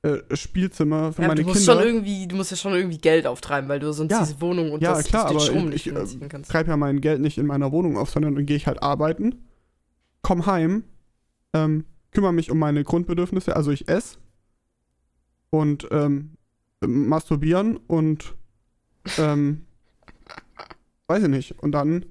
[0.02, 1.74] äh, Spielzimmer für ja, meine du musst Kinder.
[1.74, 4.20] Schon irgendwie, du musst ja schon irgendwie Geld auftreiben, weil du sonst ja.
[4.20, 7.20] diese Wohnung und ja, das, klar, das aber ich, ich äh, treibe ja mein Geld
[7.20, 9.46] nicht in meiner Wohnung auf, sondern dann gehe ich halt arbeiten,
[10.22, 10.84] komm heim,
[11.52, 14.16] ähm, kümmere mich um meine Grundbedürfnisse, also ich esse
[15.50, 16.36] und ähm,
[16.80, 18.34] masturbieren und
[19.18, 19.66] ähm,
[21.08, 21.62] weiß ich nicht.
[21.62, 22.06] Und dann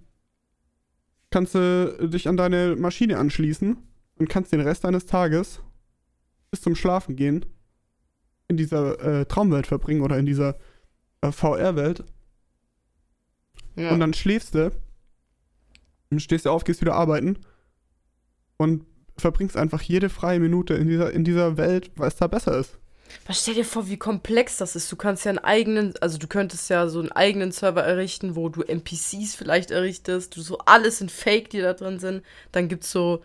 [1.32, 3.78] kannst du dich an deine Maschine anschließen
[4.18, 5.62] und kannst den Rest deines Tages
[6.52, 7.46] bis zum Schlafen gehen
[8.48, 10.58] in dieser äh, Traumwelt verbringen oder in dieser
[11.22, 12.04] äh, VR-Welt.
[13.76, 13.92] Ja.
[13.92, 14.72] Und dann schläfst du,
[16.10, 17.38] und stehst du auf, gehst wieder arbeiten
[18.58, 18.86] und
[19.18, 22.79] verbringst einfach jede freie Minute in dieser, in dieser Welt, weil es da besser ist.
[23.26, 24.92] Was stell dir vor, wie komplex das ist.
[24.92, 28.50] Du kannst ja einen eigenen, also du könntest ja so einen eigenen Server errichten, wo
[28.50, 32.24] du NPCs vielleicht errichtest, du so alles in Fake, die da drin sind.
[32.52, 33.24] Dann gibt's so,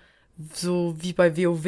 [0.53, 1.66] so wie bei WoW,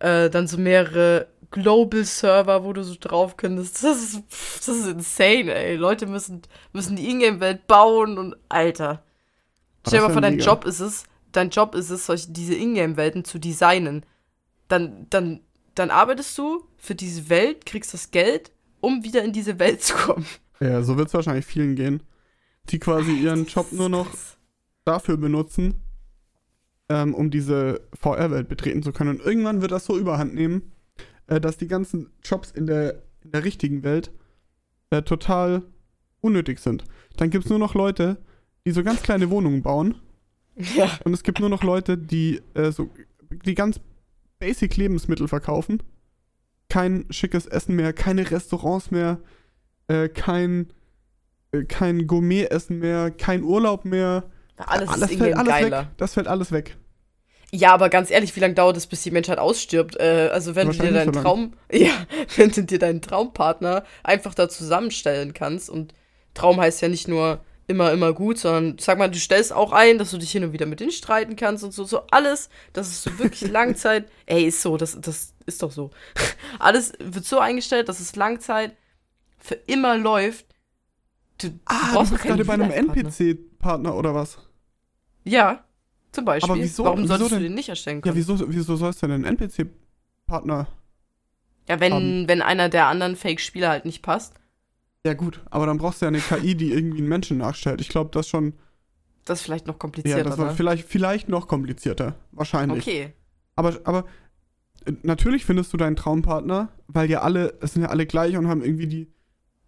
[0.00, 3.82] äh, dann so mehrere Global Server, wo du so drauf könntest.
[3.82, 4.22] Das ist,
[4.58, 5.76] das ist insane, ey.
[5.76, 9.02] Leute müssen, müssen die Ingame-Welt bauen und Alter.
[9.86, 13.24] Stell dir mal vor, dein Job ist es, dein Job ist es, solche, diese Ingame-Welten
[13.24, 14.04] zu designen.
[14.68, 15.40] Dann, dann
[15.74, 19.94] dann arbeitest du für diese Welt, kriegst das Geld, um wieder in diese Welt zu
[19.94, 20.26] kommen.
[20.60, 22.02] Ja, so wird es wahrscheinlich vielen gehen,
[22.68, 24.08] die quasi ihren Job nur noch
[24.84, 25.74] dafür benutzen,
[26.88, 29.18] ähm, um diese VR-Welt betreten zu können.
[29.18, 30.72] Und irgendwann wird das so überhand nehmen,
[31.28, 34.10] äh, dass die ganzen Jobs in der, in der richtigen Welt
[34.90, 35.62] äh, total
[36.20, 36.84] unnötig sind.
[37.16, 38.18] Dann gibt es nur noch Leute,
[38.66, 39.94] die so ganz kleine Wohnungen bauen.
[40.76, 40.90] Ja.
[41.04, 42.90] Und es gibt nur noch Leute, die äh, so
[43.30, 43.80] die ganz
[44.40, 45.82] basic Lebensmittel verkaufen.
[46.68, 49.20] Kein schickes Essen mehr, keine Restaurants mehr,
[49.88, 50.72] äh, kein,
[51.52, 54.24] äh, kein Gourmet-Essen mehr, kein Urlaub mehr.
[54.56, 55.80] Alles, alles fällt alles geiler.
[55.82, 55.88] weg.
[55.96, 56.76] Das fällt alles weg.
[57.52, 59.98] Ja, aber ganz ehrlich, wie lange dauert es, bis die Menschheit ausstirbt?
[59.98, 61.92] Äh, also wenn du dir deinen so Traum, ja,
[62.36, 65.94] wenn du dir deinen Traumpartner einfach da zusammenstellen kannst und
[66.34, 69.96] Traum heißt ja nicht nur immer, immer gut, sondern sag mal, du stellst auch ein,
[69.96, 72.88] dass du dich hin und wieder mit denen streiten kannst und so, so alles, das
[72.88, 75.90] ist so wirklich Langzeit, ey, ist so, das, das ist doch so.
[76.58, 78.76] alles wird so eingestellt, dass es Langzeit
[79.38, 80.46] für immer läuft.
[81.38, 84.38] Du, du ah, brauchst du bist gerade bei einem NPC-Partner oder was?
[85.24, 85.64] Ja,
[86.12, 86.50] zum Beispiel.
[86.50, 88.14] Aber wieso, Warum wieso solltest denn, du den nicht erstellen können?
[88.14, 90.66] Ja, wieso, wieso sollst du denn einen NPC-Partner
[91.68, 94.39] Ja, wenn, wenn einer der anderen Fake-Spieler halt nicht passt.
[95.06, 97.80] Ja, gut, aber dann brauchst du ja eine KI, die irgendwie einen Menschen nachstellt.
[97.80, 98.54] Ich glaube, das schon.
[99.24, 100.18] Das ist vielleicht noch komplizierter.
[100.18, 102.16] Ja, das war vielleicht, vielleicht noch komplizierter.
[102.32, 102.86] Wahrscheinlich.
[102.86, 103.14] Okay.
[103.56, 104.04] Aber, aber
[104.84, 108.48] äh, natürlich findest du deinen Traumpartner, weil ja alle, es sind ja alle gleich und
[108.48, 109.12] haben irgendwie die,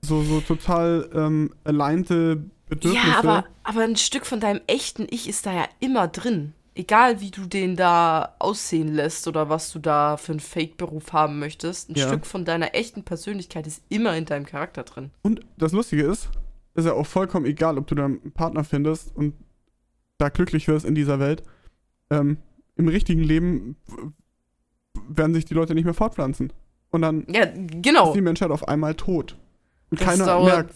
[0.02, 3.06] so, so total ähm, alignte Bedürfnisse.
[3.06, 6.54] Ja, aber, aber ein Stück von deinem echten Ich ist da ja immer drin.
[6.74, 11.38] Egal, wie du den da aussehen lässt oder was du da für einen Fake-Beruf haben
[11.38, 11.90] möchtest.
[11.90, 12.08] Ein Ja.
[12.08, 15.10] Stück von deiner echten Persönlichkeit ist immer in deinem Charakter drin.
[15.22, 16.30] Und das Lustige ist,
[16.74, 19.34] ist ja auch vollkommen egal, ob du da einen Partner findest und
[20.16, 21.42] da glücklich wirst in dieser Welt.
[22.10, 22.38] Ähm,
[22.76, 23.76] Im richtigen Leben
[25.08, 26.52] werden sich die Leute nicht mehr fortpflanzen.
[26.90, 28.08] Und dann Ja, genau.
[28.08, 29.36] ist die Menschheit auf einmal tot.
[29.90, 30.74] Und Das keiner dauert- merkt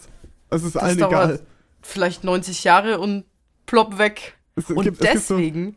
[0.50, 1.40] Es ist allen egal.
[1.80, 3.24] Vielleicht 90 Jahre und
[3.66, 4.36] plopp weg.
[4.56, 5.76] Es Und gibt, es gibt so, deswegen,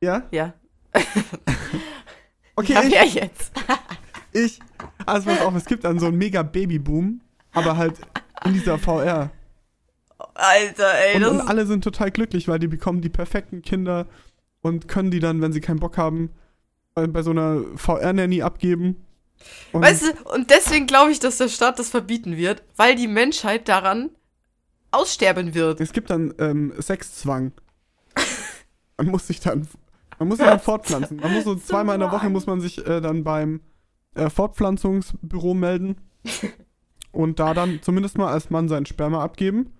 [0.00, 0.22] ja?
[0.30, 0.54] ja.
[2.56, 3.52] Okay, ja, ich, wer jetzt?
[4.32, 4.60] ich.
[5.06, 7.20] Also pass auf, es gibt dann so einen mega Babyboom,
[7.52, 7.94] aber halt
[8.44, 9.30] in dieser VR.
[10.34, 14.06] Alter, ey, Und, das und alle sind total glücklich, weil die bekommen die perfekten Kinder
[14.60, 16.30] und können die dann, wenn sie keinen Bock haben,
[16.94, 19.06] bei, bei so einer VR-Nanny abgeben.
[19.72, 23.08] Und Weißt du, und deswegen glaube ich, dass der Staat das verbieten wird, weil die
[23.08, 24.10] Menschheit daran
[24.90, 25.80] aussterben wird.
[25.80, 27.52] es gibt dann ähm, Sexzwang.
[28.98, 29.66] Man muss sich dann,
[30.20, 31.16] man muss sich dann fortpflanzen.
[31.16, 33.60] Man muss so zweimal in der Woche muss man sich äh, dann beim
[34.14, 35.96] äh, Fortpflanzungsbüro melden
[37.10, 39.72] und da dann zumindest mal als Mann sein Sperma abgeben.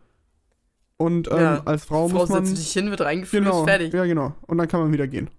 [0.96, 3.68] Und ähm, Ja, als Frau, Frau muss man setzt dich hin, wird reingeführt, genau, ist
[3.68, 3.92] fertig.
[3.94, 4.35] ja genau.
[4.46, 5.31] Und dann kann man wieder gehen.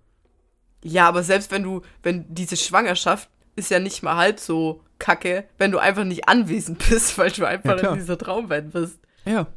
[0.84, 5.44] Ja, aber selbst wenn du, wenn diese Schwangerschaft ist ja nicht mal halb so kacke,
[5.58, 7.94] wenn du einfach nicht anwesend bist, weil du einfach klar.
[7.94, 9.00] in dieser Traumwelt bist.
[9.26, 9.48] Ja.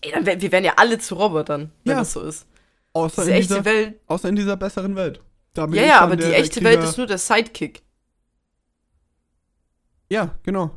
[0.00, 1.98] Ey, dann wir wären ja alle zu Robotern, wenn Ja.
[2.00, 2.46] das so ist.
[2.92, 4.00] Außer Diese in, dieser, Welt.
[4.06, 5.22] außer in dieser besseren Welt.
[5.54, 7.82] Da bin Ja, ich ja, aber der, die echte Welt ist nur der Sidekick.
[10.10, 10.76] Ja, genau.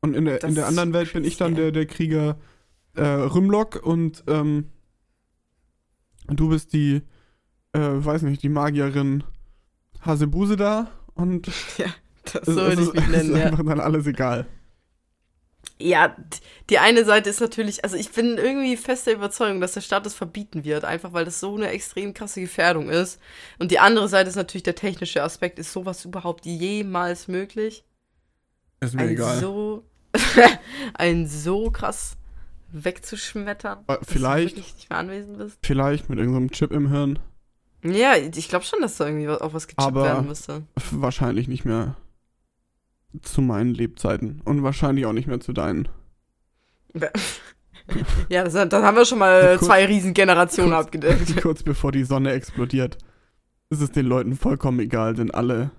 [0.00, 2.38] Und in der, Das in der anderen Welt bin ich dann der, der Krieger
[2.94, 4.70] äh, Rümlock und ähm,
[6.28, 7.02] du bist die,
[7.72, 9.24] äh, weiß nicht, die Magierin
[10.00, 11.48] Hasebuse da und
[12.32, 13.46] Das es, so es würde ich mich nennen, ist ja.
[13.46, 14.46] einfach dann alles egal.
[15.80, 16.14] Ja,
[16.70, 20.14] die eine Seite ist natürlich, also ich bin irgendwie fester Überzeugung, dass der Staat das
[20.14, 23.20] verbieten wird, einfach weil das so eine extrem krasse Gefährdung ist.
[23.58, 25.58] Und die andere Seite ist natürlich der technische Aspekt.
[25.58, 27.84] Ist sowas überhaupt jemals möglich?
[28.80, 29.82] Ist Ein so,
[30.94, 32.16] ein so krass
[32.72, 35.58] wegzuschmettern, Aber dass vielleicht- du nicht mehr anwesend bist?
[35.62, 37.18] Vielleicht mit irgendeinem Chip im Hirn.
[37.82, 40.62] Ja, ich glaube schon, dass da irgendwie auch was gechippt Aber- werden müsste.
[40.90, 41.96] Wahrscheinlich nicht mehr
[43.22, 44.40] zu meinen Lebzeiten.
[44.44, 45.88] Und wahrscheinlich auch nicht mehr zu deinen.
[48.30, 51.36] Ja, das, dann haben wir schon mal Kurz- zwei Riesengenerationen kurz- abgedeckt.
[51.42, 52.96] Kurz bevor die Sonne explodiert,
[53.68, 55.70] ist es den Leuten vollkommen egal, denn alle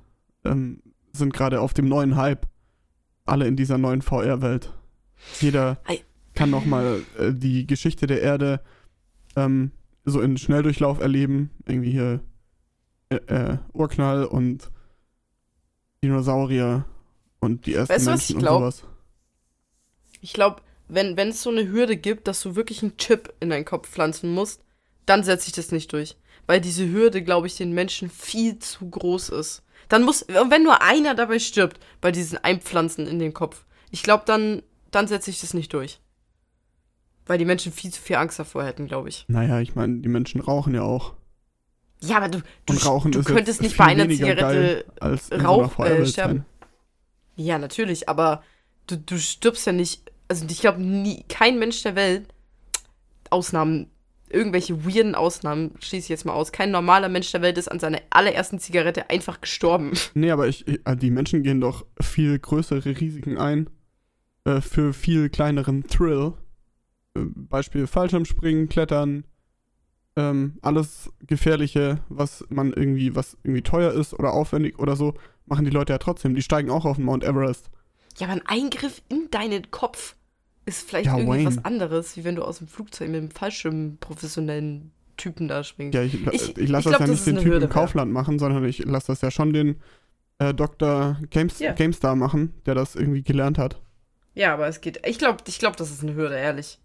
[0.43, 2.45] ähm, sind gerade auf dem neuen Hype.
[3.25, 4.71] Alle in dieser neuen VR-Welt.
[5.41, 6.01] Jeder Ei.
[6.35, 8.61] kann nochmal äh, die Geschichte der Erde
[9.35, 9.71] ähm,
[10.03, 11.49] so in Schnelldurchlauf erleben.
[11.65, 12.19] Irgendwie hier
[13.09, 14.69] äh, äh, Urknall und
[16.03, 16.85] Dinosaurier
[17.39, 18.73] und die ersten Weißt du, was Menschen ich glaub?
[20.21, 23.49] Ich glaube, wenn wenn es so eine Hürde gibt, dass du wirklich einen Chip in
[23.49, 24.61] deinen Kopf pflanzen musst,
[25.05, 26.17] dann setze ich das nicht durch.
[26.47, 29.63] Weil diese Hürde, glaube ich, den Menschen viel zu groß ist.
[29.89, 34.03] Dann muss, und wenn nur einer dabei stirbt, bei diesen Einpflanzen in den Kopf, ich
[34.03, 35.99] glaube, dann, dann setze ich das nicht durch.
[37.25, 39.25] Weil die Menschen viel zu viel Angst davor hätten, glaube ich.
[39.27, 41.13] Naja, ich meine, die Menschen rauchen ja auch.
[42.01, 44.85] Ja, aber du, du, du könntest nicht bei einer Zigarette
[45.31, 46.33] Rauch, äh, sterben.
[46.33, 46.45] sein.
[47.35, 48.43] Ja, natürlich, aber
[48.87, 50.01] du, du stirbst ja nicht.
[50.27, 52.27] Also ich glaube, nie kein Mensch der Welt,
[53.29, 53.87] Ausnahmen,
[54.29, 57.79] irgendwelche weirden Ausnahmen, schließe ich jetzt mal aus, kein normaler Mensch der Welt ist an
[57.79, 59.93] seiner allerersten Zigarette einfach gestorben.
[60.13, 63.69] Nee, aber ich, ich, also die Menschen gehen doch viel größere Risiken ein
[64.45, 66.33] äh, für viel kleineren Thrill.
[67.15, 69.25] Äh, Beispiel Fallschirmspringen, Klettern,
[70.15, 75.13] ähm, alles Gefährliche, was man irgendwie, was irgendwie teuer ist oder aufwendig oder so,
[75.45, 76.35] machen die Leute ja trotzdem.
[76.35, 77.69] Die steigen auch auf den Mount Everest.
[78.17, 80.15] Ja, aber ein Eingriff in deinen Kopf
[80.65, 83.97] ist vielleicht Ja, irgendwie was anderes, wie wenn du aus dem Flugzeug mit einem Fallschirm
[83.99, 85.93] professionellen Typen da springst.
[85.95, 87.69] Ja, ich, ich, Ich- lasse das glaub, ja das nicht den Typen im.
[87.69, 89.79] Kaufland machen, sondern ich lasse das ja schon den
[90.39, 91.17] äh, Dr.
[91.29, 91.71] Games, Ja.
[91.73, 93.81] GameStar machen, der das irgendwie gelernt hat.
[94.33, 94.99] Ja, aber es geht.
[95.05, 96.79] Ich glaube, ich glaub, das ist eine Hürde, ehrlich.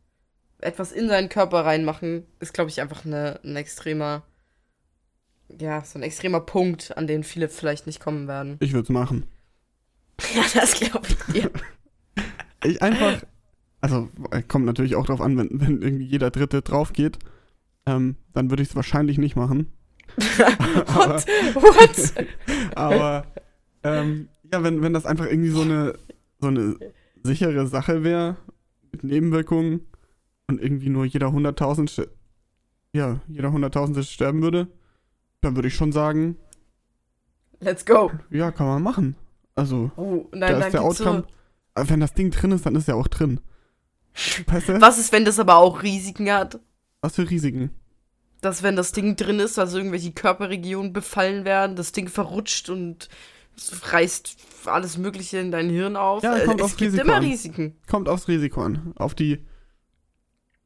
[0.59, 4.23] Etwas in seinen Körper reinmachen, ist, glaube ich, einfach eine, ein extremer.
[5.59, 8.57] Ja, so ein extremer Punkt, an den viele vielleicht nicht kommen werden.
[8.61, 9.25] Ich würde es machen.
[10.35, 11.51] Ja, das glaube ich dir.
[12.63, 13.23] Ich einfach,
[13.81, 17.19] also äh, kommt natürlich auch drauf an, wenn, wenn irgendwie jeder Dritte drauf geht,
[17.87, 19.73] ähm, dann würde ich es wahrscheinlich nicht machen.
[20.87, 21.15] aber
[21.55, 21.55] What?
[21.55, 22.27] What?
[22.77, 23.27] aber
[23.83, 25.99] ähm, ja, wenn, wenn das einfach irgendwie so eine,
[26.39, 26.77] so eine
[27.23, 28.37] sichere Sache wäre,
[28.93, 29.87] mit Nebenwirkungen
[30.47, 32.09] und irgendwie nur jeder hunderttausend, st-
[32.93, 34.69] ja, jeder hunderttausendste sterben würde,
[35.41, 36.37] dann würde ich schon sagen,
[37.61, 38.11] Let's go.
[38.31, 39.17] ja, kann man machen.
[39.55, 41.25] Also, Oh, da nein, ist dann der Outcome,
[41.77, 43.41] so, wenn das Ding drin ist, dann ist ja auch drin.
[44.47, 44.81] Weißt du?
[44.81, 46.59] Was ist, wenn das aber auch Risiken hat?
[47.01, 47.71] Was für Risiken?
[48.41, 53.09] Dass wenn das Ding drin ist, also irgendwelche Körperregionen befallen werden, das Ding verrutscht und
[53.93, 56.23] reißt alles Mögliche in dein Hirn auf.
[56.23, 57.25] Ja, kommt es aufs gibt Risiko immer an.
[57.25, 57.77] Risiken.
[57.87, 58.95] Kommt aufs Risiko an.
[58.97, 59.45] Auf die,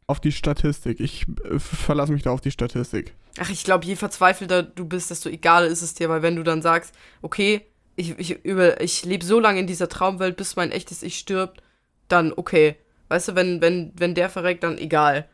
[0.06, 1.00] auf die Statistik.
[1.00, 3.14] Ich äh, verlasse mich da auf die Statistik.
[3.38, 6.42] Ach, ich glaube, je verzweifelter du bist, desto egaler ist es dir, weil wenn du
[6.42, 7.62] dann sagst, okay,
[7.96, 11.62] ich, ich, ich lebe so lange in dieser Traumwelt, bis mein echtes Ich stirbt,
[12.08, 12.76] dann okay.
[13.08, 15.28] Weißt du, wenn, wenn, wenn der verreckt, dann egal.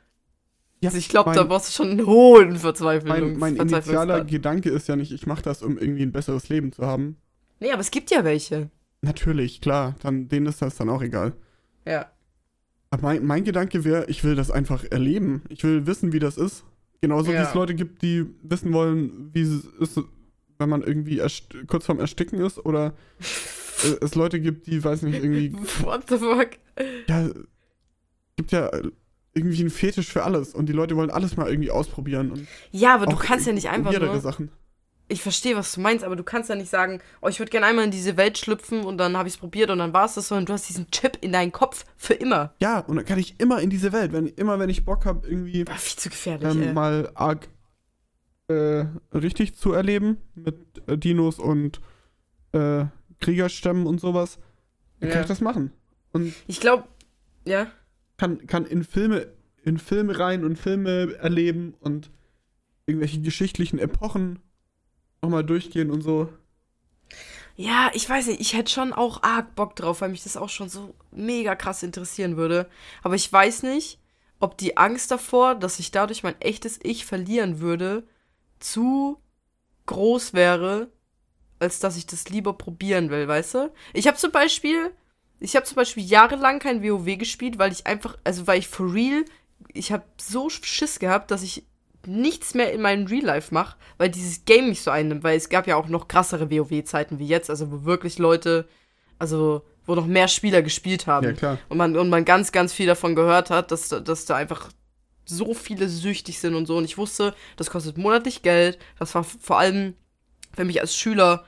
[0.80, 3.38] Ja, also ich glaube, da brauchst du schon einen hohen Verzweiflung.
[3.38, 6.72] Mein, mein initialer Gedanke ist ja nicht, ich mache das, um irgendwie ein besseres Leben
[6.72, 7.16] zu haben.
[7.60, 8.70] Nee, aber es gibt ja welche.
[9.02, 9.96] Natürlich, klar.
[10.02, 11.34] Dann, denen ist das dann auch egal.
[11.86, 12.10] Ja.
[12.90, 15.42] Aber mein, mein Gedanke wäre, ich will das einfach erleben.
[15.50, 16.64] Ich will wissen, wie das ist.
[17.00, 17.40] Genauso ja.
[17.40, 20.00] wie es Leute gibt, die wissen wollen, wie es ist,
[20.58, 21.22] wenn man irgendwie
[21.66, 22.64] kurz vorm Ersticken ist.
[22.64, 22.94] Oder
[24.00, 25.54] es Leute gibt, die, weiß nicht, irgendwie.
[25.82, 26.50] What the fuck?
[27.08, 27.30] Ja,
[28.36, 28.70] gibt ja
[29.32, 32.32] irgendwie einen Fetisch für alles und die Leute wollen alles mal irgendwie ausprobieren.
[32.32, 34.20] Und ja, aber du kannst ja nicht einfach nur.
[34.20, 34.50] Sachen.
[35.10, 37.66] Ich verstehe, was du meinst, aber du kannst ja nicht sagen, oh, ich würde gerne
[37.66, 40.14] einmal in diese Welt schlüpfen und dann habe ich es probiert und dann war es
[40.14, 42.54] das, sondern du hast diesen Chip in deinen Kopf für immer.
[42.60, 45.26] Ja, und dann kann ich immer in diese Welt, wenn immer wenn ich Bock habe,
[45.28, 47.48] irgendwie Ach, viel zu gefährlich, ähm, mal arg
[48.48, 51.80] äh, richtig zu erleben mit äh, Dinos und
[52.52, 52.86] äh,
[53.20, 54.38] Kriegerstämmen und sowas,
[55.00, 55.14] dann ja.
[55.14, 55.72] kann ich das machen.
[56.12, 56.84] Und ich glaube,
[57.44, 57.68] ja
[58.20, 59.28] kann, kann in Filme,
[59.62, 62.10] in Filme rein und Filme erleben und
[62.84, 64.40] irgendwelche geschichtlichen Epochen
[65.22, 66.28] nochmal durchgehen und so.
[67.56, 70.48] Ja, ich weiß nicht, ich hätte schon auch arg Bock drauf, weil mich das auch
[70.48, 72.68] schon so mega krass interessieren würde.
[73.02, 73.98] Aber ich weiß nicht,
[74.38, 78.06] ob die Angst davor, dass ich dadurch mein echtes Ich verlieren würde,
[78.60, 79.20] zu
[79.86, 80.90] groß wäre,
[81.58, 83.72] als dass ich das lieber probieren will, weißt du?
[83.92, 84.92] Ich habe zum Beispiel
[85.40, 88.92] ich habe zum Beispiel jahrelang kein WoW gespielt, weil ich einfach, also weil ich for
[88.92, 89.24] real,
[89.72, 91.64] ich habe so Schiss gehabt, dass ich
[92.06, 95.48] nichts mehr in meinem Real Life mache, weil dieses Game mich so einnimmt, weil es
[95.48, 98.66] gab ja auch noch krassere WoW-Zeiten wie jetzt, also wo wirklich Leute,
[99.18, 101.26] also wo noch mehr Spieler gespielt haben.
[101.26, 101.58] Ja, klar.
[101.68, 104.70] Und man, und man ganz, ganz viel davon gehört hat, dass, dass da einfach
[105.24, 106.76] so viele süchtig sind und so.
[106.76, 108.78] Und ich wusste, das kostet monatlich Geld.
[108.98, 109.94] Das war vor allem
[110.54, 111.44] für mich als Schüler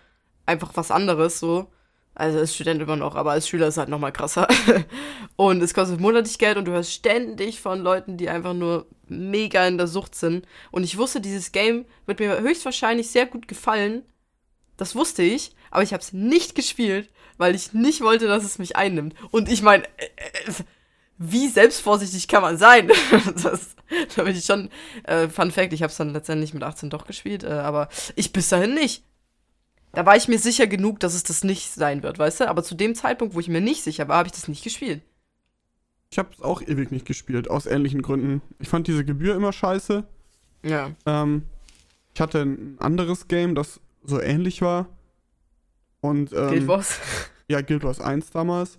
[0.46, 1.72] einfach was anderes so.
[2.14, 4.46] Also als Student immer noch, aber als Schüler ist es halt nochmal krasser.
[5.36, 9.66] und es kostet monatlich Geld und du hörst ständig von Leuten, die einfach nur mega
[9.66, 10.46] in der Sucht sind.
[10.70, 14.02] Und ich wusste, dieses Game wird mir höchstwahrscheinlich sehr gut gefallen.
[14.76, 18.58] Das wusste ich, aber ich habe es nicht gespielt, weil ich nicht wollte, dass es
[18.58, 19.14] mich einnimmt.
[19.30, 20.06] Und ich meine, äh,
[20.48, 20.52] äh,
[21.16, 22.90] wie selbstvorsichtig kann man sein?
[23.42, 23.74] das,
[24.16, 24.70] da bin ich schon.
[25.04, 28.32] Äh, Fun Fact, ich habe es dann letztendlich mit 18 doch gespielt, äh, aber ich
[28.32, 29.04] bis dahin nicht.
[29.92, 32.48] Da war ich mir sicher genug, dass es das nicht sein wird, weißt du?
[32.48, 35.02] Aber zu dem Zeitpunkt, wo ich mir nicht sicher war, habe ich das nicht gespielt.
[36.10, 38.42] Ich habe es auch ewig nicht gespielt, aus ähnlichen Gründen.
[38.58, 40.04] Ich fand diese Gebühr immer scheiße.
[40.62, 40.90] Ja.
[41.06, 41.44] Ähm,
[42.14, 44.88] ich hatte ein anderes Game, das so ähnlich war.
[46.00, 46.98] Und, ähm, Guild Wars?
[47.48, 48.78] Ja, Guild Wars 1 damals.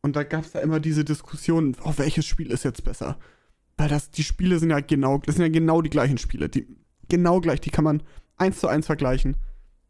[0.00, 3.18] Und da gab es da immer diese Diskussion, oh, welches Spiel ist jetzt besser?
[3.76, 6.48] Weil das, die Spiele sind ja genau, das sind ja genau die gleichen Spiele.
[6.48, 6.66] Die,
[7.08, 8.02] genau gleich, die kann man
[8.36, 9.36] eins zu eins vergleichen.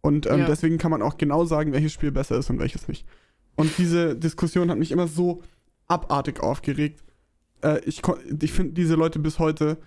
[0.07, 0.47] Und ähm, ja.
[0.47, 3.05] deswegen kann man auch genau sagen, welches Spiel besser ist und welches nicht.
[3.57, 5.42] Und diese Diskussion hat mich immer so
[5.88, 7.03] abartig aufgeregt.
[7.62, 8.03] Äh, ich
[8.40, 9.79] ich finde diese Leute bis heute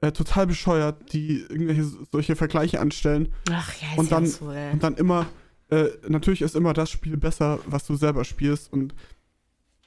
[0.00, 3.28] äh, total bescheuert, die irgendwelche solche Vergleiche anstellen.
[3.50, 4.72] Ach ja, ist und dann, ja so, ey.
[4.72, 5.26] Und dann immer,
[5.70, 8.72] äh, natürlich ist immer das Spiel besser, was du selber spielst.
[8.72, 8.94] Und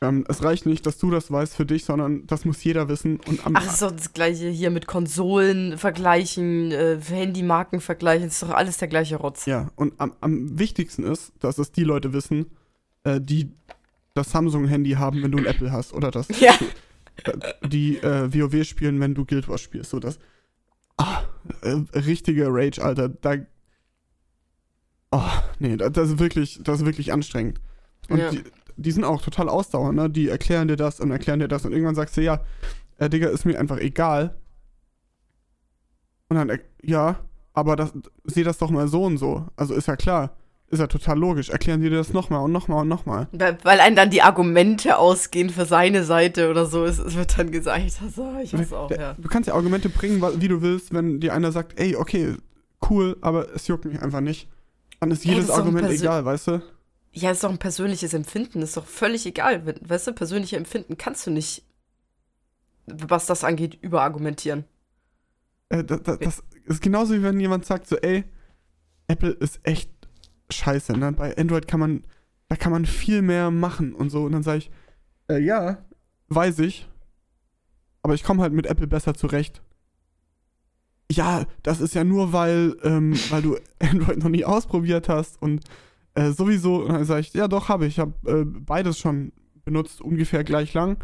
[0.02, 3.20] ähm, es reicht nicht, dass du das weißt für dich, sondern das muss jeder wissen.
[3.28, 8.42] Und am Ach, ist doch das gleiche hier mit Konsolen vergleichen, äh, Handymarken vergleichen, ist
[8.42, 9.46] doch alles der gleiche Rotz.
[9.46, 12.48] Ja, und am, am wichtigsten ist, dass es die Leute wissen,
[13.04, 13.52] äh, die
[14.16, 15.94] das Samsung-Handy haben, wenn du ein Apple hast.
[15.94, 16.54] Oder das, ja.
[17.64, 19.92] die äh, WoW spielen, wenn du Guild Wars spielst.
[19.92, 20.18] So das.
[20.98, 21.24] Ah,
[21.62, 23.10] äh, richtige Rage, Alter.
[23.10, 23.36] Da.
[25.12, 27.62] Oh, nee, das, das, ist wirklich, das ist wirklich anstrengend.
[28.10, 28.32] Und ja.
[28.32, 28.44] die,
[28.82, 30.10] die sind auch total ausdauernd, ne?
[30.10, 32.42] Die erklären dir das und erklären dir das und irgendwann sagst du, ja,
[32.98, 34.36] äh, Digga, ist mir einfach egal.
[36.30, 37.20] Und dann, äh, ja,
[37.54, 39.48] aber das, seh das doch mal so und so.
[39.56, 40.38] Also ist ja klar.
[40.68, 41.50] Ist ja total logisch.
[41.50, 43.28] Erklären die dir das nochmal und nochmal und nochmal.
[43.34, 46.86] Weil, weil einem dann die Argumente ausgehen für seine Seite oder so.
[46.86, 49.16] Es, es wird dann gesagt, also, ich weiß auch, ja.
[49.18, 52.36] Du kannst ja Argumente bringen, wie du willst, wenn dir einer sagt, ey, okay,
[52.90, 54.48] cool, aber es juckt mich einfach nicht.
[55.02, 56.62] Dann ist jedes ey, Argument egal, weißt du?
[57.14, 59.66] Ja, ist doch ein persönliches Empfinden, ist doch völlig egal.
[59.82, 61.64] Weißt du, persönliche Empfinden kannst du nicht,
[62.86, 64.64] was das angeht, überargumentieren.
[65.70, 68.24] Äh, das, das, das ist genauso wie wenn jemand sagt so, ey,
[69.08, 69.92] Apple ist echt
[70.50, 71.12] scheiße, ne?
[71.12, 72.04] Bei Android kann man
[72.52, 74.24] da kann man viel mehr machen und so.
[74.24, 74.72] Und dann sage ich,
[75.30, 75.78] äh, ja,
[76.28, 76.86] weiß ich.
[78.02, 79.62] Aber ich komme halt mit Apple besser zurecht.
[81.10, 85.64] Ja, das ist ja nur, weil, ähm, weil du Android noch nie ausprobiert hast und
[86.14, 86.84] äh, sowieso.
[86.84, 88.00] Und dann sage ich, ja doch, habe ich.
[88.00, 89.32] Habe äh, beides schon
[89.64, 91.04] benutzt, ungefähr gleich lang.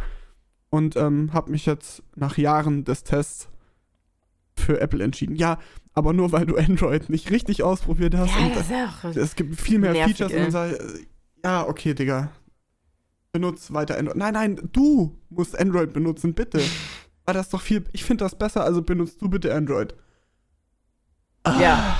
[0.69, 3.49] Und ähm, habe mich jetzt nach Jahren des Tests
[4.55, 5.35] für Apple entschieden.
[5.35, 5.59] Ja,
[5.93, 8.31] aber nur weil du Android nicht richtig ausprobiert hast.
[8.35, 10.37] Ja, das ist auch es gibt viel mehr nervig, Features ey.
[10.37, 11.05] und dann sag ich, äh,
[11.43, 12.31] ja, okay, Digga.
[13.31, 14.17] Benutz weiter Android.
[14.17, 16.59] Nein, nein, du musst Android benutzen, bitte.
[17.25, 19.93] Weil das doch viel, ich finde das besser, also benutzt du bitte Android.
[21.45, 21.97] Ja,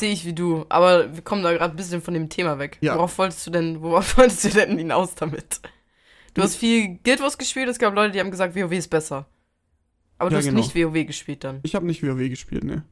[0.00, 0.64] sehe ich wie du.
[0.68, 2.78] Aber wir kommen da gerade ein bisschen von dem Thema weg.
[2.80, 2.94] Ja.
[2.96, 5.60] Worauf wolltest du denn, worauf wolltest du denn hinaus damit?
[6.34, 9.26] Du hast viel Guild Wars gespielt, es gab Leute, die haben gesagt, WoW ist besser.
[10.18, 10.58] Aber du Ja, hast genau.
[10.60, 11.60] nicht WoW gespielt dann.
[11.62, 12.84] Ich habe nicht WoW gespielt, ne.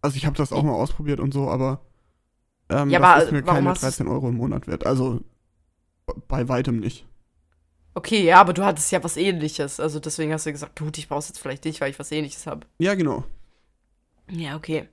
[0.00, 1.80] Also ich habe das auch mal ausprobiert und so, aber
[2.68, 4.86] ähm, Ja, das aber ist mir keine hast du's- 13 Euro im Monat wert.
[4.86, 5.20] Also
[6.28, 7.04] bei weitem nicht.
[7.94, 9.80] Okay, ja, aber du hattest ja was ähnliches.
[9.80, 12.46] Also deswegen hast du gesagt, gut, ich brauch's jetzt vielleicht nicht, weil ich was ähnliches
[12.46, 12.64] habe.
[12.78, 13.24] Ja, genau.
[14.30, 14.88] Ja, okay.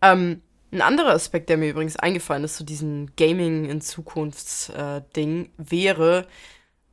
[0.00, 6.26] Ähm, ein anderer Aspekt, der mir übrigens eingefallen ist zu diesem Gaming in Zukunfts-Ding, wäre,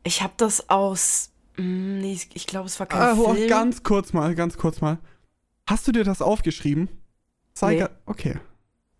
[0.04, 1.32] ich habe das aus.
[1.56, 1.64] Mh,
[2.02, 3.48] nee, ich, ich glaube, es war kein oh, Film.
[3.50, 5.00] ganz kurz mal, ganz kurz mal.
[5.68, 6.90] Hast du dir das aufgeschrieben?
[7.54, 7.80] Zeig.
[7.80, 7.86] Nee.
[8.06, 8.36] Okay.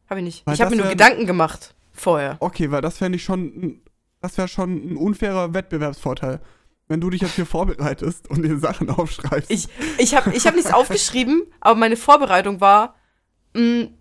[0.10, 0.48] Habe ich nicht.
[0.48, 2.38] Weil ich habe mir nur wär- Gedanken gemacht vorher.
[2.40, 3.82] Okay, weil das fände ich schon,
[4.22, 6.40] das wäre schon ein unfairer Wettbewerbsvorteil.
[6.88, 9.52] Wenn du dich jetzt hier vorbereitest und dir Sachen aufschreibst.
[9.52, 12.96] Ich, ich habe ich hab nichts aufgeschrieben, aber meine Vorbereitung war,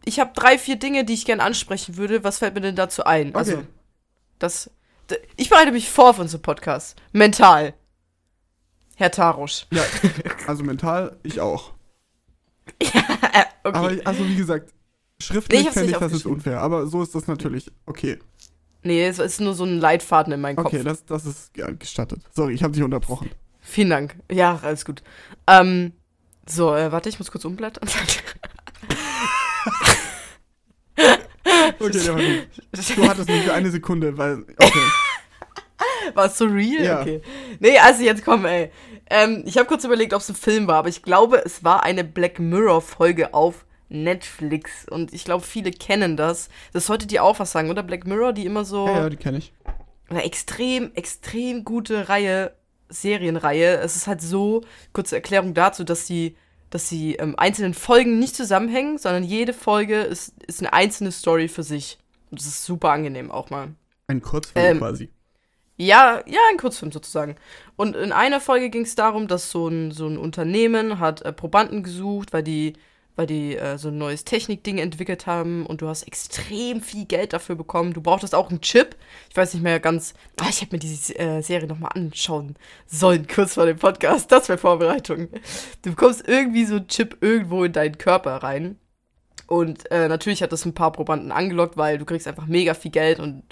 [0.05, 2.23] ich habe drei, vier Dinge, die ich gerne ansprechen würde.
[2.25, 3.35] Was fällt mir denn dazu ein?
[3.35, 3.67] Also, Okay.
[4.39, 4.71] das.
[5.11, 6.97] d- Ich bereite mich vor für unseren Podcast.
[7.13, 7.75] Mental.
[8.97, 9.67] Herr Tarusch.
[9.73, 9.83] ja,
[10.47, 11.73] also mental, ich auch.
[12.83, 12.93] okay.
[13.63, 14.73] Aber ich, also wie gesagt,
[15.21, 16.61] Nee, schriftlich ich hab's fände ich, das ist unfair.
[16.61, 17.71] Aber so ist das natürlich.
[17.87, 18.19] Okay.
[18.83, 20.67] nee, es ist nur so ein Leitfaden in meinem Kopf.
[20.67, 22.21] Okay, das, das ist ja, gestattet.
[22.35, 23.31] Sorry, ich habe dich unterbrochen.
[23.61, 24.17] Vielen Dank.
[24.31, 25.03] Ja, alles gut.
[25.47, 25.93] Ähm,
[26.47, 27.89] so, äh, warte, ich muss kurz umblättern.
[31.81, 32.49] Okay, der war gut.
[32.97, 34.45] Du hattest nur für eine Sekunde, weil.
[34.59, 34.83] Okay.
[36.15, 36.85] War es so real?
[36.85, 37.01] Ja.
[37.01, 37.23] Okay.
[37.61, 38.71] Nee, also jetzt komm, ey.
[39.11, 41.83] Ähm, ich habe kurz überlegt, ob es ein Film war, aber ich glaube, es war
[41.85, 44.87] eine Black Mirror-Folge auf Netflix.
[44.89, 46.49] Und ich glaube, viele kennen das.
[46.73, 47.83] Das sollte dir auch was sagen, oder?
[47.83, 48.87] Black Mirror, die immer so.
[48.87, 49.53] Ja, ja, die kenne ich.
[50.11, 52.53] eine extrem, extrem gute Reihe,
[52.91, 53.79] Serienreihe.
[53.79, 56.37] Es ist halt so, kurze Erklärung dazu, dass die,
[56.71, 61.49] dass die ähm, einzelnen Folgen nicht zusammenhängen, sondern jede Folge ist, ist eine einzelne Story
[61.49, 61.99] für sich.
[62.31, 63.69] Und das ist super angenehm auch mal.
[64.07, 65.11] Ein Kurzfilm Ähm, quasi.
[65.77, 67.37] Ja, ja, ein Kurzfilm sozusagen.
[67.77, 71.33] Und in einer Folge ging es darum, dass so ein, so ein Unternehmen hat äh,
[71.33, 72.75] Probanden gesucht, weil die,
[73.19, 77.33] weil die äh, so ein neues Technikding entwickelt haben und du hast extrem viel Geld
[77.33, 77.93] dafür bekommen.
[77.93, 78.95] Du brauchtest auch einen Chip.
[79.29, 80.15] Ich weiß nicht mehr ganz.
[80.41, 82.55] Ah, ich hätte mir diese äh, Serie nochmal anschauen
[82.87, 84.31] sollen, kurz vor dem Podcast.
[84.31, 85.31] Das wäre Vorbereitung.
[85.83, 88.79] Du bekommst irgendwie so einen Chip irgendwo in deinen Körper rein.
[89.49, 92.93] Und äh, natürlich hat das ein paar Probanden angelockt, weil du kriegst einfach mega viel
[92.93, 93.43] Geld und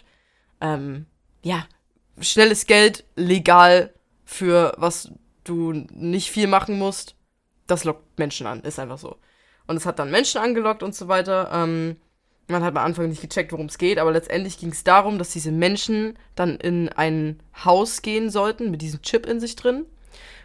[0.61, 1.07] ähm,
[1.43, 1.67] ja,
[2.21, 3.93] schnelles Geld, legal
[4.25, 5.11] für was
[5.43, 7.17] du nicht viel machen musst,
[7.67, 9.17] das lockt Menschen an, ist einfach so.
[9.67, 11.51] Und es hat dann Menschen angelockt und so weiter.
[11.53, 11.97] Ähm,
[12.49, 15.31] man hat am Anfang nicht gecheckt, worum es geht, aber letztendlich ging es darum, dass
[15.31, 19.87] diese Menschen dann in ein Haus gehen sollten mit diesem Chip in sich drin.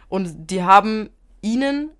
[0.08, 1.90] Und die haben ihnen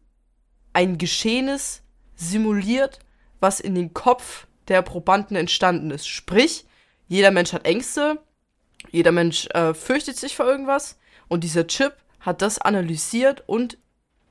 [0.73, 1.83] ein Geschehenes
[2.17, 2.99] simuliert,
[3.41, 6.09] was in den Kopf der Probanden entstanden ist.
[6.09, 6.67] Sprich,
[7.09, 8.21] jeder Mensch hat Ängste,
[8.91, 13.79] jeder Mensch äh, fürchtet sich vor irgendwas und dieser Chip hat das analysiert und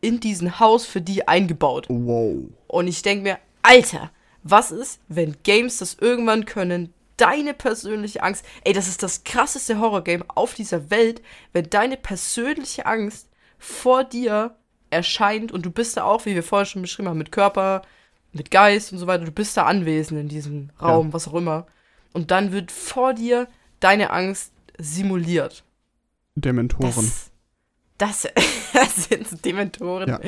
[0.01, 1.85] in diesen Haus für die eingebaut.
[1.89, 2.49] Wow.
[2.67, 4.11] Und ich denke mir, Alter,
[4.43, 6.93] was ist, wenn Games das irgendwann können?
[7.17, 8.43] Deine persönliche Angst.
[8.63, 11.21] Ey, das ist das krasseste Horrorgame auf dieser Welt,
[11.53, 14.55] wenn deine persönliche Angst vor dir
[14.89, 17.84] erscheint und du bist da auch, wie wir vorher schon beschrieben haben, mit Körper,
[18.34, 19.26] mit Geist und so weiter.
[19.26, 21.67] Du bist da anwesend in diesem Raum, was auch immer.
[22.11, 23.47] Und dann wird vor dir
[23.80, 25.63] deine Angst simuliert.
[26.36, 26.88] Dementoren.
[26.88, 27.30] Das,
[28.02, 28.28] das,
[28.74, 30.10] das sind so Dementoren.
[30.10, 30.20] Ja.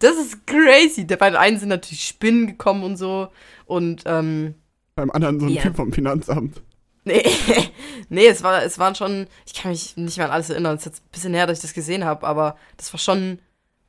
[0.00, 1.04] Das ist crazy.
[1.04, 3.28] Bei den einen sind natürlich Spinnen gekommen und so.
[3.66, 4.54] Und, ähm,
[4.96, 5.62] Beim anderen so ein Ja.
[5.62, 6.62] Typ vom Finanzamt.
[7.04, 7.24] nee,
[8.08, 10.74] nee, es, war, es waren schon, ich kann mich nicht mehr an alles erinnern.
[10.76, 13.38] Es ist jetzt ein bisschen her, dass ich das gesehen habe, aber das war schon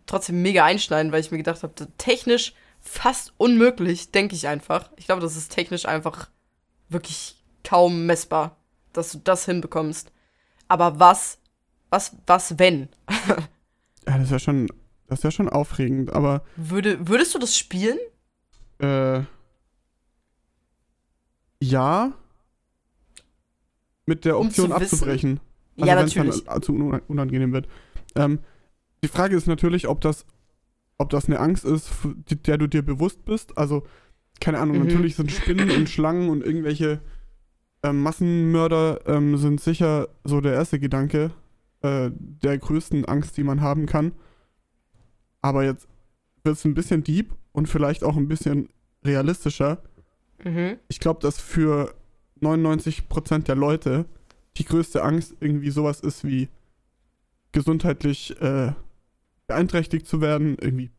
[0.06, 4.92] trotzdem mega einschneidend, weil ich mir gedacht habe, technisch fast unmöglich, denke ich einfach.
[4.98, 6.30] Ich glaube, das ist technisch einfach
[6.88, 8.58] wirklich kaum messbar,
[8.94, 10.12] dass du das hinbekommst.
[10.68, 11.40] Aber was,
[11.96, 12.89] was, was wenn?
[14.08, 14.68] Ja, das ist ja schon,
[15.08, 17.98] das ist ja schon aufregend, aber Würde, würdest du das spielen?
[18.80, 19.22] äh,
[21.62, 22.14] ja,
[24.06, 25.39] mit der Um Option wissen- abzubrechen.
[25.78, 26.43] Also ja, wenn es natürlich.
[26.46, 27.68] dann zu un- unangenehm wird.
[28.16, 28.39] Ähm,
[29.04, 30.26] die Frage ist natürlich, ob das,
[30.98, 31.89] ob das eine Angst ist,
[32.46, 33.58] der du dir bewusst bist.
[33.58, 33.86] Also,
[34.39, 34.86] keine Ahnung, Mhm.
[34.88, 37.02] natürlich sind Spinnen und Schlangen und irgendwelche
[37.84, 41.32] ähm, Massenmörder ähm, sind sicher so der erste Gedanke
[41.86, 44.14] äh, der größten Angst, die man haben kann.
[45.42, 45.88] Aber jetzt
[46.44, 48.70] wird es ein bisschen deep und vielleicht auch ein bisschen
[49.04, 49.84] realistischer.
[50.44, 50.78] Mhm.
[50.88, 51.94] Ich glaube, dass für
[52.42, 54.06] 99% der Leute
[54.58, 56.50] die größte Angst irgendwie sowas ist wie
[57.52, 58.74] gesundheitlich äh,
[59.48, 60.92] beeinträchtigt zu werden, irgendwie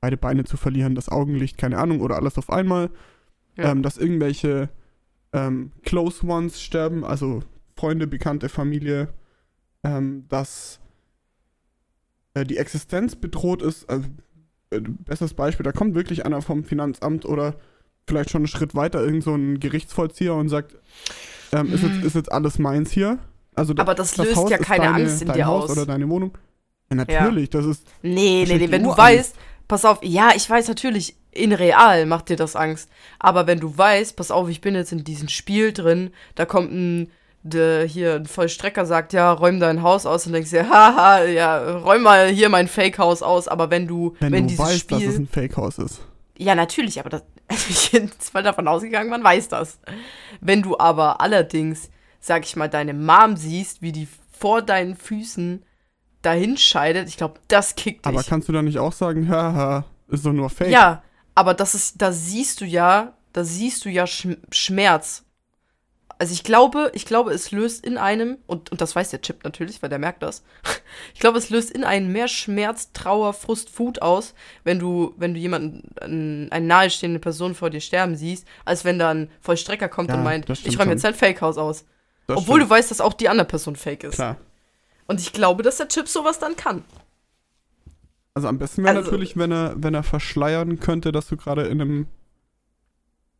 [0.00, 2.90] beide Beine zu verlieren, das Augenlicht, keine Ahnung, oder alles auf einmal.
[3.56, 3.70] Ja.
[3.70, 4.70] Ähm, dass irgendwelche
[5.32, 7.42] ähm, Close Ones sterben, also
[7.76, 9.08] Freunde, Bekannte, Familie,
[9.84, 10.80] ähm, dass
[12.34, 13.88] äh, die Existenz bedroht ist.
[13.88, 14.06] Also,
[14.70, 17.56] äh, bestes Beispiel, da kommt wirklich einer vom Finanzamt oder
[18.06, 20.76] vielleicht schon einen Schritt weiter, irgend so ein Gerichtsvollzieher und sagt,
[21.52, 23.18] ähm, ist, jetzt, ist jetzt alles meins hier?
[23.54, 25.70] Also Aber das löst Haus ja keine deine, Angst in dein dir Haus aus.
[25.72, 26.36] oder deine Wohnung.
[26.90, 29.36] Ja, natürlich, das ist Nee, nee, nee, wenn du weißt,
[29.68, 32.90] pass auf, ja, ich weiß natürlich, in real macht dir das Angst.
[33.18, 36.72] Aber wenn du weißt, pass auf, ich bin jetzt in diesem Spiel drin, da kommt
[36.72, 37.10] ein,
[37.42, 41.78] der, hier, ein Vollstrecker sagt, ja, räum dein Haus aus und denkst dir, haha, ja,
[41.78, 43.48] räum mal hier mein Fake-Haus aus.
[43.48, 44.98] Aber wenn du, wenn, wenn, du dieses weißt, Spiel.
[44.98, 46.00] dass es ein Fake-Haus ist.
[46.38, 49.78] Ja, natürlich, aber das, also ich bin jetzt mal davon ausgegangen, man weiß das.
[50.40, 51.90] Wenn du aber allerdings,
[52.20, 55.64] sag ich mal, deine Mom siehst, wie die vor deinen Füßen
[56.22, 58.12] dahin scheidet, ich glaube, das kickt dich.
[58.12, 60.70] Aber kannst du dann nicht auch sagen, haha, ist doch nur Fake?
[60.70, 61.02] Ja,
[61.34, 65.24] aber das ist, da siehst du ja, da siehst du ja Schm Schmerz.
[66.22, 69.42] Also ich glaube, ich glaube, es löst in einem, und, und das weiß der Chip
[69.42, 70.44] natürlich, weil der merkt das,
[71.14, 75.34] ich glaube, es löst in einem mehr Schmerz, Trauer, Frust, Wut aus, wenn du, wenn
[75.34, 79.88] du jemanden, ein- eine nahestehende Person vor dir sterben siehst, als wenn da ein Vollstrecker
[79.88, 81.86] kommt Ja, und meint, ich räume jetzt ein Fake-Haus aus.
[82.28, 82.70] Das Obwohl stimmt.
[82.70, 84.14] du weißt, dass auch die andere Person fake ist.
[84.14, 84.36] Klar.
[85.08, 86.84] Und ich glaube, dass der Chip sowas dann kann.
[88.34, 91.62] Also am besten wäre Also- natürlich, wenn er, wenn er verschleiern könnte, dass du gerade
[91.64, 92.06] in einem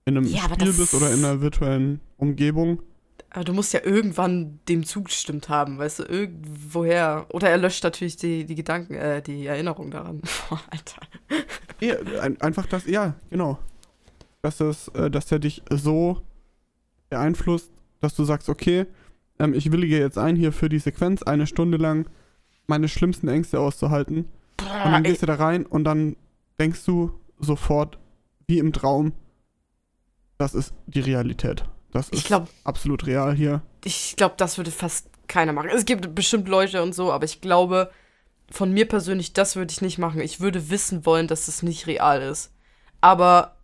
[0.05, 2.83] in einem Ja, Spiel bist oder in einer virtuellen Umgebung.
[3.31, 7.27] Aber du musst ja irgendwann dem zugestimmt haben, weißt du, irgendwoher.
[7.31, 10.21] Oder er löscht natürlich die, die Gedanken, äh, die Erinnerung daran.
[10.21, 11.01] Boah, Alter.
[11.81, 13.59] Ja, ein, einfach das, ja, genau.
[14.43, 16.21] Dass, das, äh, dass der dich so
[17.09, 18.87] beeinflusst, dass du sagst, okay,
[19.39, 22.07] ähm, ich willige jetzt ein, hier für die Sequenz eine Stunde lang
[22.67, 24.19] meine schlimmsten Ängste auszuhalten.
[24.19, 24.29] Und
[24.59, 26.17] Boah, dann ey, gehst du da rein und dann
[26.59, 27.99] denkst du sofort,
[28.47, 29.13] wie im Traum,
[30.43, 31.65] das ist die Realität.
[31.93, 33.63] Das ist ich glaube, absolut real hier.
[33.85, 35.71] ich glaub, das würde fast keiner machen.
[35.73, 37.91] Es gibt bestimmt Leute und so, aber ich glaube,
[38.51, 40.21] von mir persönlich, das würde ich nicht machen.
[40.21, 42.53] Ich würde wissen wollen, dass es nicht real ist.
[43.01, 43.57] Aber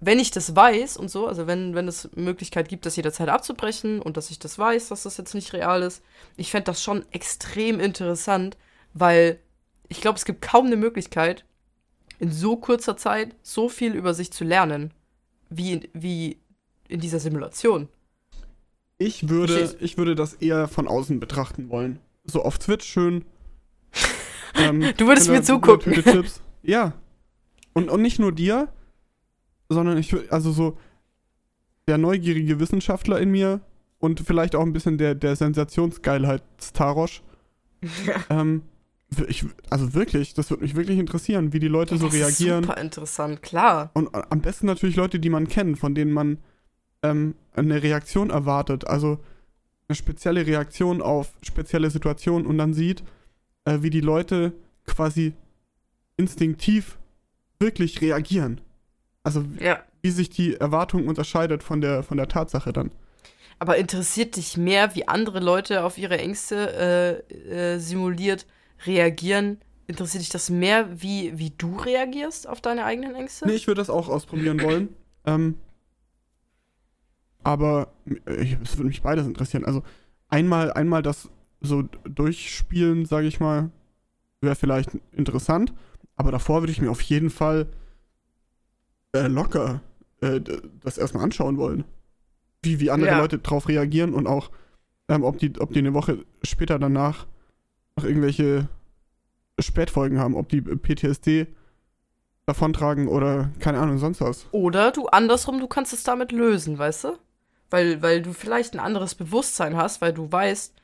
[0.00, 4.00] wenn ich das weiß und so, also wenn, wenn es Möglichkeit gibt, das jederzeit abzubrechen
[4.00, 6.02] und dass ich das weiß, dass das jetzt nicht real ist,
[6.36, 8.56] ich fände das schon extrem interessant,
[8.92, 9.40] weil
[9.88, 11.44] ich glaube, es gibt kaum eine Möglichkeit,
[12.18, 14.92] in so kurzer Zeit so viel über sich zu lernen,
[15.50, 16.38] wie, wie
[16.88, 17.88] in dieser Simulation.
[18.98, 22.00] Ich würde, Verstehst ich würde das eher von außen betrachten wollen.
[22.24, 23.24] So auf Twitch schön.
[24.54, 26.02] ähm, Du würdest mir zugucken.
[26.62, 26.94] Ja.
[27.74, 28.68] Und, und nicht nur dir,
[29.68, 30.76] sondern ich würde, also so
[31.86, 33.60] der neugierige Wissenschaftler in mir
[33.98, 37.22] und vielleicht auch ein bisschen der, der Sensationsgeilheitstarosch.
[38.30, 38.77] ähm, w-
[39.28, 42.64] ich, also wirklich, das würde mich wirklich interessieren, wie die Leute so das ist reagieren.
[42.64, 43.90] super interessant, klar.
[43.94, 46.38] Und am besten natürlich Leute, die man kennt, von denen man
[47.02, 48.86] ähm, eine Reaktion erwartet.
[48.86, 49.18] Also
[49.88, 53.02] eine spezielle Reaktion auf spezielle Situationen und dann sieht,
[53.64, 54.52] äh, wie die Leute
[54.86, 55.32] quasi
[56.16, 56.98] instinktiv
[57.58, 58.60] wirklich reagieren.
[59.22, 59.82] Also wie- Ja.
[60.02, 62.90] wie sich die Erwartung unterscheidet von der, von der Tatsache dann.
[63.58, 68.46] Aber interessiert dich mehr, wie andere Leute auf ihre Ängste äh, äh, simuliert
[68.86, 69.58] reagieren?
[69.86, 73.46] Interessiert dich das mehr, wie, wie du reagierst auf deine eigenen Ängste?
[73.46, 74.90] Nee, ich würde das auch ausprobieren wollen.
[75.24, 75.54] Ähm,
[77.42, 77.92] aber
[78.26, 79.64] äh, es würde mich beides interessieren.
[79.64, 79.82] Also
[80.28, 83.70] einmal, einmal das so durchspielen, sage ich mal,
[84.40, 85.72] wäre vielleicht interessant.
[86.16, 87.66] Aber davor würde ich mir auf jeden Fall
[89.12, 89.80] äh, locker
[90.20, 90.40] äh,
[90.82, 91.84] das erstmal anschauen wollen.
[92.62, 93.18] Wie, wie andere Ja.
[93.18, 94.50] Leute drauf reagieren und auch,
[95.08, 97.26] ähm, ob, die, ob die eine Woche später danach
[97.98, 98.68] noch irgendwelche
[99.58, 101.48] Spätfolgen haben, ob die PTSD
[102.46, 104.46] davontragen oder keine Ahnung, sonst was.
[104.52, 107.18] Oder du andersrum, du kannst es damit lösen, weißt du?
[107.70, 110.74] Weil, weil du vielleicht ein anderes Bewusstsein hast, weil du weißt,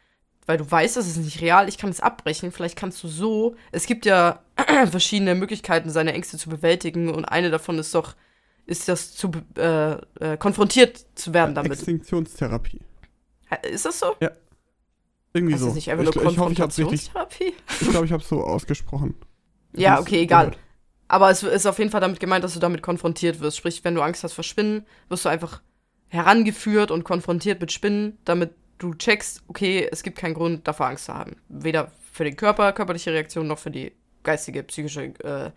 [0.46, 2.52] weil du weißt, das ist nicht real, ich kann es abbrechen.
[2.52, 3.56] Vielleicht kannst du so.
[3.72, 4.40] Es gibt ja
[4.90, 8.14] verschiedene Möglichkeiten, seine Ängste zu bewältigen, und eine davon ist doch,
[8.66, 11.72] ist das zu äh, äh, konfrontiert zu werden damit.
[11.72, 12.80] Extinktionstherapie.
[13.62, 14.16] Ist das so?
[14.20, 14.30] Ja.
[15.34, 15.74] Irgendwie Ist so.
[15.74, 17.10] nicht einfach ich, nur ich hoffe, ich habe richtig.
[17.80, 19.14] Ich glaube, ich habe so ausgesprochen.
[19.76, 20.50] Ja, okay, egal.
[20.50, 20.62] gehört.
[21.08, 23.56] Aber es ist auf jeden Fall damit gemeint, dass du damit konfrontiert wirst.
[23.56, 25.62] Sprich, wenn du Angst hast vor Spinnen, wirst du einfach
[26.06, 31.06] herangeführt und konfrontiert mit Spinnen, damit du checkst, okay, es gibt keinen Grund, davor Angst
[31.06, 31.34] zu haben.
[31.48, 33.90] Weder für den Körper, körperliche Reaktion, noch für die
[34.22, 35.50] geistige, psychische äh,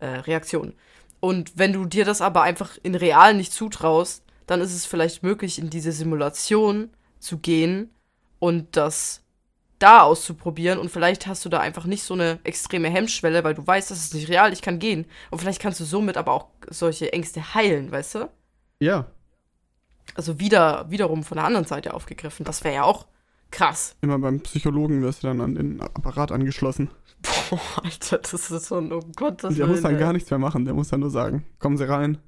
[0.00, 0.74] äh, Reaktion.
[1.20, 5.22] Und wenn du dir das aber einfach in real nicht zutraust, dann ist es vielleicht
[5.22, 6.90] möglich, in diese Simulation
[7.20, 7.90] zu gehen
[8.38, 9.22] und das
[9.78, 13.66] da auszuprobieren und vielleicht hast du da einfach nicht so eine extreme Hemmschwelle, weil du
[13.66, 15.04] weißt, das ist nicht real, ich kann gehen.
[15.30, 18.30] Und vielleicht kannst du somit aber auch solche Ängste heilen, weißt du?
[18.80, 19.06] Ja,
[20.14, 22.44] Also wieder, wiederum von der anderen Seite aufgegriffen.
[22.44, 23.06] Das wäre ja auch
[23.50, 23.96] krass.
[24.00, 26.90] immer beim Psychologen wirst du dann an den Apparat angeschlossen.
[27.50, 30.30] Boah, Alter, das ist so ein, oh Gott, das Und der muss dann gar nichts
[30.30, 30.64] mehr machen.
[30.64, 32.18] Der muss dann nur sagen, kommen Sie rein.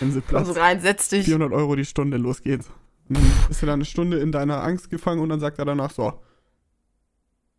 [0.00, 0.48] Nehmen Sie Platz.
[0.48, 1.24] Also rein, setz dich.
[1.24, 2.70] 400 Euro die Stunde, los geht's.
[3.10, 5.64] Und dann bist du dann eine Stunde in deiner Angst gefangen und dann sagt er
[5.64, 6.12] danach so,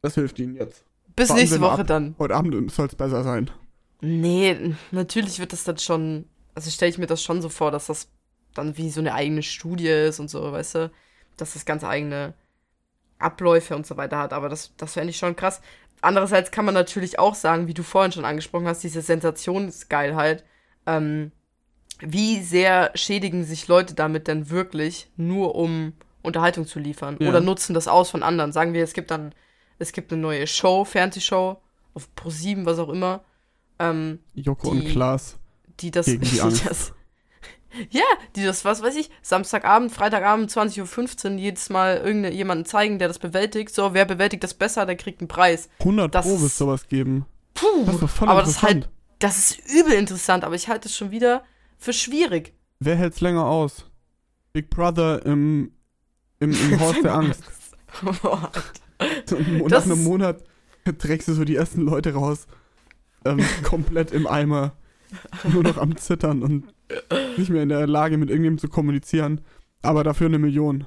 [0.01, 0.85] das hilft Ihnen jetzt.
[1.15, 1.87] Bis warten nächste Woche ab.
[1.87, 2.15] dann.
[2.17, 3.51] Heute Abend soll es besser sein.
[3.99, 6.25] Nee, natürlich wird das dann schon,
[6.55, 8.07] also stelle ich mir das schon so vor, dass das
[8.53, 10.91] dann wie so eine eigene Studie ist und so, weißt du,
[11.35, 12.33] dass das ganz eigene
[13.19, 15.61] Abläufe und so weiter hat, aber das, das fände ich schon krass.
[15.99, 20.45] Andererseits kann man natürlich auch sagen, wie du vorhin schon angesprochen hast, diese Sensationsgeilheit,
[20.87, 21.31] ähm,
[22.01, 25.93] wie sehr schädigen sich Leute damit denn wirklich, nur um
[26.23, 27.29] Unterhaltung zu liefern Ja.
[27.29, 28.51] oder nutzen das aus von anderen.
[28.51, 29.33] Sagen wir, es gibt dann,
[29.79, 31.57] es gibt eine neue Show, Fernsehshow,
[31.93, 33.23] auf Pro7, was auch immer,
[33.79, 35.37] ähm, Joko und Die- Klaas.
[35.79, 36.65] die das, Gegen die Angst.
[36.69, 36.93] das
[37.89, 38.03] ja,
[38.35, 43.17] die das, was weiß ich, Samstagabend, Freitagabend, 20.15 Uhr jedes Mal irgendjemanden zeigen, der das
[43.19, 43.73] bewältigt.
[43.73, 45.69] So, wer bewältigt das besser, der kriegt einen Preis.
[45.79, 47.25] 100 Das Pro wird sowas geben.
[47.53, 48.89] Puh, Das ist doch voll aber das ist halt,
[49.19, 51.43] das ist übel interessant, aber ich halte es schon wieder
[51.81, 52.53] für schwierig.
[52.79, 53.85] Wer hält's länger aus?
[54.53, 55.71] Big Brother im,
[56.39, 57.43] im, im Haus der Angst.
[59.25, 60.43] So, Nach einem Monat
[60.97, 62.47] trägst du so die ersten Leute raus.
[63.25, 64.73] Ähm, komplett im Eimer.
[65.43, 66.73] Nur noch am Zittern und
[67.37, 69.41] nicht mehr in der Lage, mit irgendjemandem zu kommunizieren.
[69.81, 70.85] Aber dafür eine Million.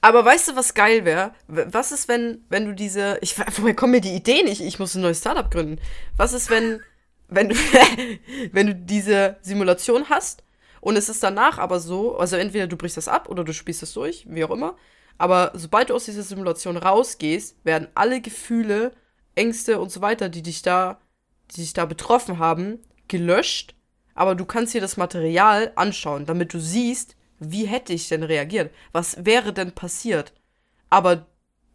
[0.00, 1.32] Aber weißt du, was geil wäre?
[1.48, 3.18] Was ist, wenn, wenn du diese.
[3.22, 4.46] Ich, woher kommen mir die Ideen?
[4.46, 5.80] Ich, ich muss ein neues Startup gründen.
[6.16, 6.80] Was ist, wenn,
[7.28, 7.54] wenn, du,
[8.52, 10.42] wenn du diese Simulation hast
[10.80, 13.82] und es ist danach aber so, also entweder du brichst das ab oder du spielst
[13.82, 14.76] es durch, wie auch immer.
[15.18, 18.92] Aber sobald du aus dieser Simulation rausgehst, werden alle Gefühle,
[19.34, 21.00] Ängste und so weiter, die dich da,
[21.52, 23.74] die dich da betroffen haben, gelöscht.
[24.14, 28.72] Aber du kannst dir das Material anschauen, damit du siehst, wie hätte ich denn reagiert?
[28.92, 30.32] Was wäre denn passiert?
[30.88, 31.26] Aber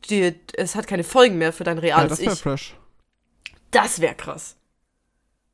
[0.09, 2.41] die, es hat keine Folgen mehr für dein Ja, reales das wäre Ich.
[2.41, 2.75] fresh.
[3.71, 4.55] Das wäre krass.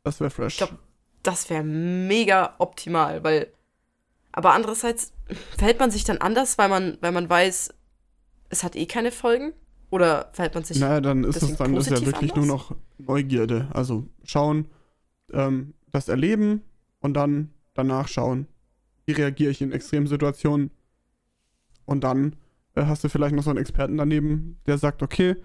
[0.07, 0.57] Das wäre fresh.
[0.57, 0.79] glaub-
[1.23, 3.47] Das wäre mega optimal, weil.
[4.31, 5.11] Aber andererseits
[5.57, 7.73] verhält man sich dann anders, weil man, weil man weiß,
[8.49, 9.51] es hat eh keine Folgen?
[9.89, 10.79] Oder verhält man sich.
[10.79, 12.35] naja, dann ist es dann ist ja wirklich anders?
[12.35, 13.67] nur noch Neugierde.
[13.73, 14.67] Also schauen,
[15.33, 16.61] ähm, das erleben
[17.01, 18.47] und dann danach schauen,
[19.05, 20.71] wie reagiere ich in extremen Situationen.
[21.85, 22.35] Und dann
[22.75, 25.35] äh, hast du vielleicht noch so einen Experten daneben, der sagt, okay,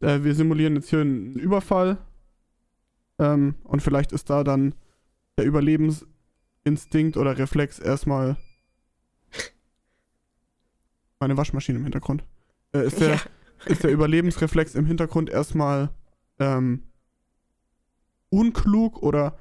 [0.00, 1.98] äh, wir simulieren jetzt hier einen Überfall.
[3.18, 4.74] Ähm, und vielleicht ist da dann
[5.38, 8.36] der Überlebensinstinkt oder Reflex erstmal
[11.20, 12.24] meine Waschmaschine im Hintergrund.
[12.72, 13.20] Äh, ist der, Ja.
[13.66, 15.90] ist der Überlebensreflex im Hintergrund erstmal
[16.38, 16.82] ähm,
[18.28, 19.38] unklug oder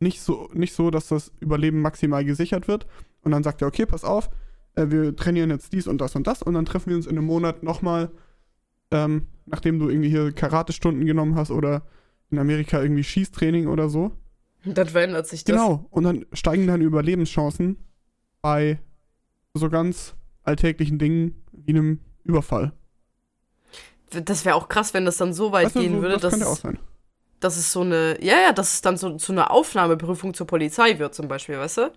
[0.00, 2.86] nicht so, nicht so, dass das Überleben maximal gesichert wird.
[3.22, 4.30] Und dann sagt er, okay, pass auf,
[4.76, 7.18] äh, wir trainieren jetzt dies und das und das und dann treffen wir uns in
[7.18, 8.10] einem Monat nochmal,
[8.92, 11.82] ähm, nachdem du irgendwie hier Karate-Stunden genommen hast oder
[12.30, 14.12] in Amerika irgendwie Schießtraining oder so.
[14.64, 15.54] Dann verändert sich das.
[15.56, 15.86] Genau.
[15.90, 17.76] Und dann steigen deine Überlebenschancen
[18.42, 18.78] bei
[19.54, 22.72] so ganz alltäglichen Dingen wie einem Überfall.
[24.10, 26.22] Das wäre auch krass, wenn das dann so weit Weißt du, gehen so, würde, das
[26.22, 26.78] dass, könnte auch es- sein.
[27.40, 28.22] dass es so eine.
[28.24, 31.78] Ja, ja, dass es dann so zu einer Aufnahmeprüfung zur Polizei wird, zum Beispiel, weißt
[31.78, 31.92] du?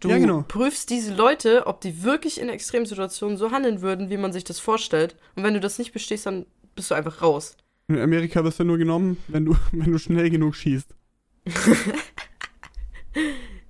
[0.00, 0.44] Du Ja, genau.
[0.46, 4.44] prüfst diese Leute, ob die wirklich in extremen Situationen so handeln würden, wie man sich
[4.44, 5.16] das vorstellt.
[5.34, 7.56] Und wenn du das nicht bestehst, dann bist du einfach raus.
[7.88, 10.94] In Amerika wirst du nur genommen, wenn du, wenn du schnell genug schießt.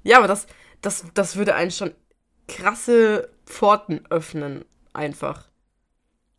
[0.03, 0.47] Ja, aber das,
[0.81, 1.93] das, das würde einen schon
[2.47, 5.49] krasse Pforten öffnen, einfach.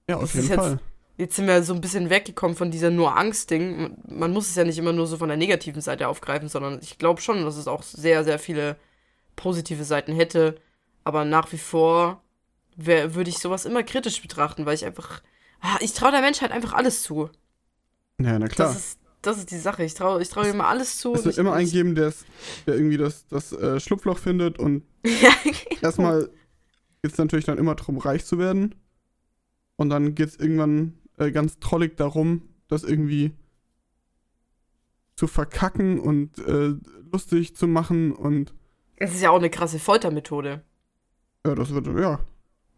[0.10, 0.80] Ja, auf Das jeden ist jetzt- Fall.
[1.18, 3.98] Jetzt sind wir so ein bisschen weggekommen von dieser nur Angst-Ding.
[4.08, 6.98] Man muss es ja nicht immer nur so von der negativen Seite aufgreifen, sondern ich
[6.98, 8.78] glaube schon, dass es auch sehr, sehr viele
[9.36, 10.56] positive Seiten hätte.
[11.04, 12.24] Aber nach wie vor
[12.78, 15.22] wär- würde ich sowas immer kritisch betrachten, weil ich einfach.
[15.60, 17.30] Ah, ich traue der Menschheit einfach alles zu.
[18.20, 18.70] Ja, na klar.
[18.70, 19.84] Das ist, das ist die Sache.
[19.84, 21.14] Ich traue ich trau ihm immer alles zu.
[21.14, 22.14] es wird immer einen geben, der,
[22.66, 25.32] irgendwie das, das äh, Schlupfloch findet und ja,
[25.82, 26.30] erstmal
[27.02, 28.76] geht es natürlich dann immer darum, reich zu werden.
[29.78, 33.32] Und dann geht es irgendwann äh, ganz trollig darum, das irgendwie
[35.16, 36.74] zu verkacken und äh,
[37.12, 38.54] lustig zu machen und.
[38.98, 40.64] Es ist ja auch eine krasse Foltermethode.
[41.46, 42.20] Ja, das wird, ja.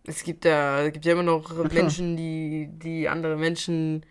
[0.06, 4.06] Es gibt ja, es gibt ja immer noch Menschen, die, die andere Menschen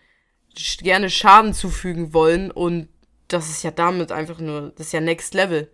[0.55, 2.89] gerne Schaden zufügen wollen und
[3.29, 5.71] das ist ja damit einfach nur, das ist ja Next Level.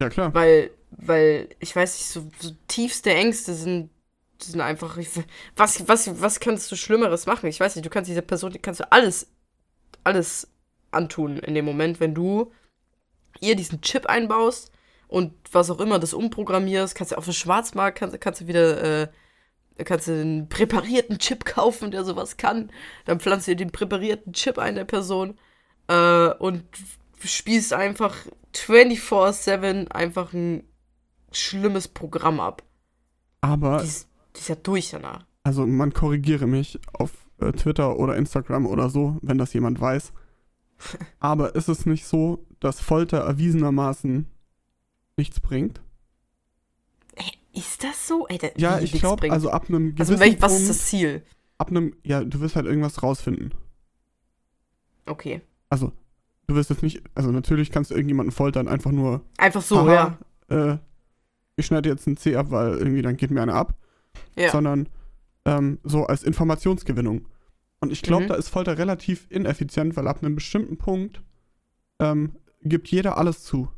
[0.00, 0.32] Ja, klar.
[0.34, 3.90] Weil, weil, ich weiß nicht, so, so tiefste Ängste sind,
[4.40, 4.98] sind einfach,
[5.56, 7.48] was, was, was kannst du Schlimmeres machen?
[7.48, 9.28] Ich weiß nicht, du kannst dieser Person, kannst du alles,
[10.02, 10.48] alles
[10.90, 12.52] antun in dem Moment, wenn du
[13.40, 14.70] ihr diesen Chip einbaust
[15.08, 19.02] und was auch immer das umprogrammierst, kannst du auf dem Schwarzmarkt, kannst, kannst du wieder,
[19.02, 19.08] äh,
[19.82, 22.70] kannst du einen präparierten Chip kaufen, der sowas kann.
[23.04, 25.38] Dann pflanzt du den präparierten Chip ein der Person
[25.88, 26.64] äh, und
[27.24, 28.14] spielst einfach
[28.54, 30.64] 24-7 einfach ein
[31.32, 32.62] schlimmes Programm ab.
[33.40, 33.78] Aber.
[33.78, 35.24] Die ist, die ist ja durch danach.
[35.42, 40.12] Also, man korrigiere mich auf äh, Twitter oder Instagram oder so, wenn das jemand weiß.
[41.20, 44.26] Aber ist es nicht so, dass Folter erwiesenermaßen
[45.16, 45.80] nichts bringt?
[47.54, 48.26] Ist das so?
[48.28, 51.22] Ey, da, ja, ich glaube, also ab einem gewissen Also, was ist das Ziel?
[51.56, 53.54] Ab einem, ja, du wirst halt irgendwas rausfinden.
[55.06, 55.40] Okay.
[55.70, 55.92] Also,
[56.48, 59.22] du wirst jetzt nicht, also natürlich kannst du irgendjemanden foltern, einfach nur.
[59.38, 60.18] Einfach so, aha,
[60.50, 60.72] ja.
[60.72, 60.78] Äh,
[61.56, 63.78] ich schneide jetzt einen C ab, weil irgendwie dann geht mir einer ab.
[64.36, 64.50] Ja.
[64.50, 64.88] Sondern
[65.44, 67.28] ähm, so als Informationsgewinnung.
[67.80, 68.28] Und ich glaube, mhm.
[68.28, 71.22] da ist Folter relativ ineffizient, weil ab einem bestimmten Punkt
[72.00, 73.68] ähm, gibt jeder alles zu.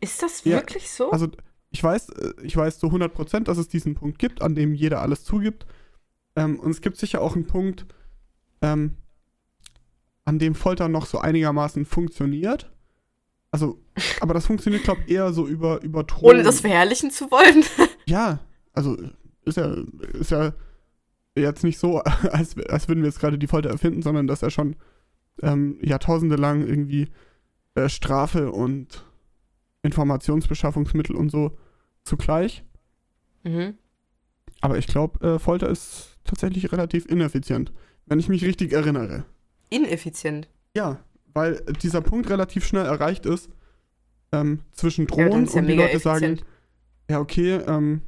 [0.00, 1.10] Ist das wirklich ja, so?
[1.10, 1.28] Also
[1.70, 5.00] ich weiß, äh, ich weiß zu 100%, dass es diesen Punkt gibt, an dem jeder
[5.02, 5.66] alles zugibt.
[6.36, 7.86] Ähm, und es gibt sicher auch einen Punkt,
[8.62, 8.96] ähm,
[10.24, 12.70] an dem Folter noch so einigermaßen funktioniert.
[13.50, 13.80] Also,
[14.20, 16.30] aber das funktioniert, glaube ich, eher so über, über Ton.
[16.30, 17.64] Ohne das verherrlichen zu wollen.
[18.06, 18.40] ja,
[18.72, 18.96] also
[19.44, 19.76] ist ja,
[20.12, 20.52] ist ja
[21.36, 24.50] jetzt nicht so, als, als würden wir jetzt gerade die Folter erfinden, sondern dass er
[24.50, 24.76] schon
[25.42, 27.08] ähm, Jahrtausende lang irgendwie
[27.74, 29.04] äh, Strafe und
[29.82, 31.56] Informationsbeschaffungsmittel und so
[32.04, 32.64] zugleich.
[33.44, 33.74] Mhm.
[34.60, 37.72] Aber ich glaube, äh, Folter ist tatsächlich relativ ineffizient,
[38.06, 39.24] wenn ich mich richtig erinnere.
[39.70, 40.48] Ineffizient?
[40.74, 40.98] Ja,
[41.32, 43.50] weil dieser Punkt relativ schnell erreicht ist
[44.32, 46.02] ähm, zwischen Drohnen ja, und die Leute effizient.
[46.02, 46.40] sagen,
[47.10, 48.02] ja okay, ähm,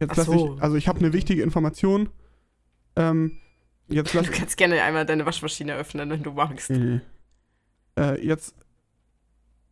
[0.00, 0.54] jetzt lasse so.
[0.56, 2.10] ich, also ich habe eine wichtige Information.
[2.96, 3.38] Ähm,
[3.88, 6.70] jetzt lass, du kannst gerne einmal deine Waschmaschine öffnen, wenn du magst.
[6.70, 7.00] Mhm.
[7.98, 8.54] Äh, jetzt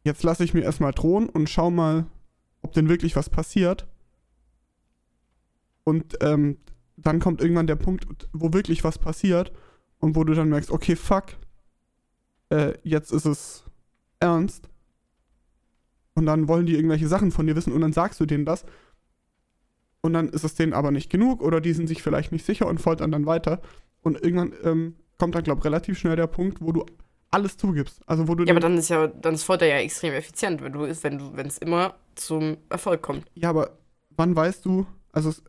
[0.05, 2.07] jetzt lasse ich mir erstmal drohen und schau mal,
[2.63, 3.87] ob denn wirklich was passiert.
[5.85, 6.59] Und ähm,
[6.97, 9.53] dann kommt irgendwann der Punkt, wo wirklich was passiert
[9.99, 11.37] und wo du dann merkst, okay, fuck,
[12.51, 13.65] äh, jetzt ist es
[14.21, 14.69] ernst.
[16.15, 18.65] Und dann wollen die irgendwelche Sachen von dir wissen und dann sagst du denen das.
[20.03, 22.67] Und dann ist es denen aber nicht genug oder die sind sich vielleicht nicht sicher
[22.67, 23.61] und foltern dann weiter.
[24.03, 26.85] Und irgendwann ähm, kommt dann, glaube ich, relativ schnell der Punkt, wo du
[27.33, 28.01] alles zugibst.
[28.07, 30.73] Also wo du ja, aber dann ist ja, dann ist Folter ja extrem effizient, wenn
[30.73, 33.27] du wenn du, wenn es immer zum Erfolg kommt.
[33.35, 33.71] Ja, aber
[34.17, 35.43] wann weißt du, also es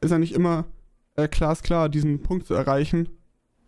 [0.00, 0.66] ist ja nicht immer
[1.16, 3.08] äh, glasklar, diesen Punkt zu erreichen.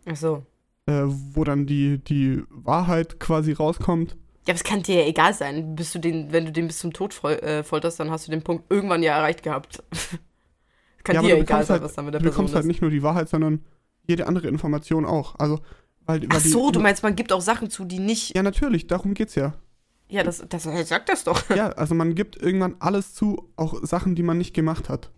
[0.06, 0.46] Ach so.
[0.86, 4.16] Äh, wo dann die, die Wahrheit quasi rauskommt.
[4.46, 5.76] Ja, aber es kann dir ja egal sein.
[5.76, 8.32] Bist du den, wenn du den bis zum Tod fol äh, folterst, dann hast du
[8.32, 9.82] den Punkt irgendwann ja erreicht gehabt.
[11.04, 12.54] kann ja, dir ja egal sein, halt, was dann mit der du Person Du bekommst
[12.54, 13.64] halt nicht nur die Wahrheit, sondern
[14.08, 15.38] jede andere Information auch.
[15.38, 15.60] Also
[16.07, 18.34] weil, Ach so, die, du meinst, man gibt auch Sachen zu, die nicht.
[18.34, 19.55] Ja, natürlich, darum geht's ja.
[20.09, 21.48] Ja, das, das sagt das doch.
[21.50, 25.11] Ja, also man gibt irgendwann alles zu, auch Sachen, die man nicht gemacht hat.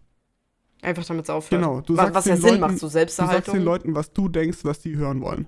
[0.82, 1.62] Einfach damit es aufhört.
[1.62, 3.40] Genau, du sagst was ja Sinn Leuten, macht, so Selbsterhaltung.
[3.40, 5.46] Du sagst den Leuten, was du denkst, was die hören wollen.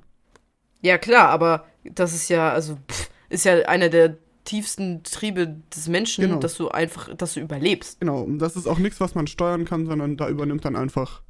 [0.80, 5.88] Ja, klar, aber das ist ja, also, pff, ist ja einer der tiefsten Triebe des
[5.88, 6.38] Menschen, genau.
[6.38, 8.00] dass du einfach, dass du überlebst.
[8.00, 11.22] Genau, und das ist auch nichts, was man steuern kann, sondern da übernimmt dann einfach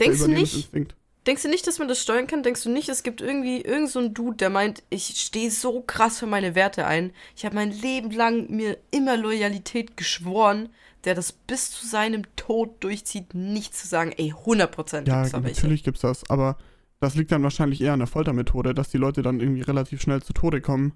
[0.00, 0.70] Denkst du nicht?
[1.26, 2.42] Denkst du nicht, dass man das steuern kann?
[2.42, 5.80] Denkst du nicht, es gibt irgendwie irgend so einen Dude, der meint, ich stehe so
[5.80, 7.12] krass für meine Werte ein.
[7.36, 10.68] Ich habe mein Leben lang mir immer Loyalität geschworen,
[11.04, 15.84] der das bis zu seinem Tod durchzieht, nicht zu sagen, ey, 100% Ja, gibt's natürlich
[15.84, 16.56] gibt's das, aber
[17.00, 20.22] das liegt dann wahrscheinlich eher an der Foltermethode, dass die Leute dann irgendwie relativ schnell
[20.22, 20.92] zu Tode kommen.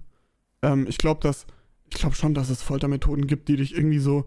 [0.61, 1.45] Ähm, ich glaube, dass
[1.89, 4.25] ich glaube schon, dass es Foltermethoden gibt, die dich irgendwie so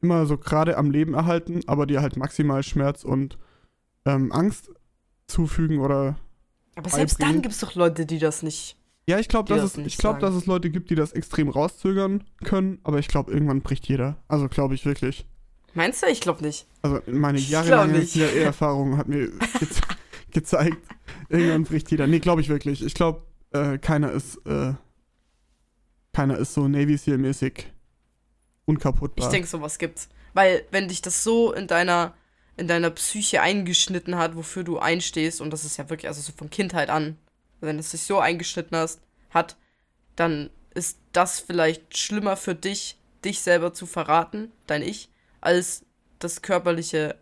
[0.00, 3.38] immer so gerade am Leben erhalten, aber dir halt maximal Schmerz und
[4.04, 4.70] ähm, Angst
[5.32, 6.16] zufügen oder.
[6.76, 8.76] Aber selbst dann gibt es doch Leute, die das nicht.
[9.08, 12.78] Ja, ich glaube, dass, es, glaub, dass es Leute gibt, die das extrem rauszögern können,
[12.84, 14.16] aber ich glaube, irgendwann bricht jeder.
[14.28, 15.26] Also glaube ich wirklich.
[15.74, 16.06] Meinst du?
[16.06, 16.66] Ich glaube nicht.
[16.82, 19.28] Also meine jahrelange CIA-Erfahrung hat mir
[19.58, 19.68] ge
[20.30, 20.78] gezeigt,
[21.28, 22.06] irgendwann bricht jeder.
[22.06, 22.84] Nee, glaube ich wirklich.
[22.84, 24.74] Ich glaube, äh, keiner ist, äh,
[26.12, 27.66] keiner ist so Navy Seal-mäßig
[28.66, 29.26] unkaputtbar.
[29.26, 30.08] Ich denke, sowas gibt's.
[30.32, 32.14] Weil, wenn dich das so in deiner
[32.62, 35.40] in deiner Psyche eingeschnitten hat, wofür du einstehst.
[35.40, 37.18] Und das ist ja wirklich, also so von Kindheit an.
[37.60, 39.00] Wenn es sich so eingeschnitten hast,
[39.30, 39.56] hat,
[40.14, 45.10] dann ist das vielleicht schlimmer für dich, dich selber zu verraten, dein Ich,
[45.40, 45.84] als
[46.20, 47.16] das körperliche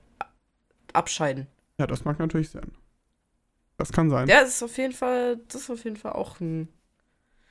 [0.93, 1.47] Abscheiden.
[1.78, 2.72] Ja, das mag natürlich sein.
[3.78, 4.28] Das kann sein.
[4.28, 6.68] Ja, das ist auf jeden Fall, das ist auf jeden Fall auch ein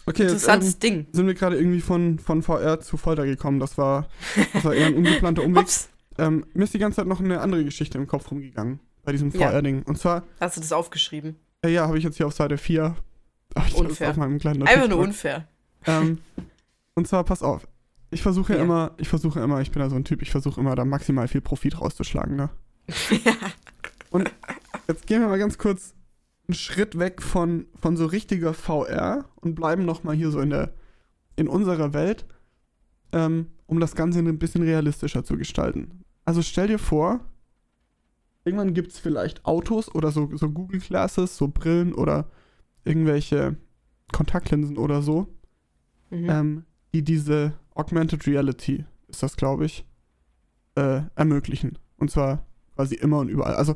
[0.06, 1.08] okay, interessantes jetzt, ähm, Ding.
[1.12, 3.60] Sind wir gerade irgendwie von, von VR zu Folter gekommen.
[3.60, 4.08] Das war,
[4.54, 5.64] das war eher ein ungeplanter Umweg.
[5.64, 5.90] Ups.
[6.20, 9.32] Ähm, mir ist die ganze Zeit noch eine andere Geschichte im Kopf rumgegangen bei diesem
[9.32, 9.50] Ja.
[9.52, 9.84] VR-Ding.
[9.84, 11.36] Und zwar, Hast du das aufgeschrieben?
[11.66, 12.96] äh, ja, habe ich jetzt hier auf Seite 4.
[13.56, 14.10] Hab ich das Unfair.
[14.12, 15.48] auf meinem kleinen Einfach nur unfair.
[15.88, 16.20] ähm,
[16.96, 17.68] Und zwar, pass auf.
[18.12, 18.66] Ich versuche ja Ja.
[18.66, 21.28] immer, ich versuche immer, ich bin da so ein Typ, ich versuche immer da maximal
[21.28, 22.50] viel Profit rauszuschlagen, ne?
[24.10, 24.32] Und
[24.88, 25.94] jetzt gehen wir mal ganz kurz
[26.48, 30.74] einen Schritt weg von, von so richtiger VR und bleiben nochmal hier so in der,
[31.36, 32.26] in unserer Welt,
[33.12, 36.04] ähm, um das Ganze ein bisschen realistischer zu gestalten.
[36.26, 37.20] Also stell dir vor,
[38.44, 42.30] irgendwann gibt es vielleicht Autos oder so, so Google Glasses, so Brillen oder
[42.84, 43.58] irgendwelche
[44.12, 45.28] Kontaktlinsen oder so,
[46.12, 46.30] Mhm.
[46.30, 46.64] ähm,
[46.94, 49.86] die diese Augmented Reality, ist das glaube ich,
[50.76, 51.78] äh, ermöglichen.
[51.98, 52.46] Und zwar
[52.76, 53.56] quasi immer und überall.
[53.56, 53.76] Also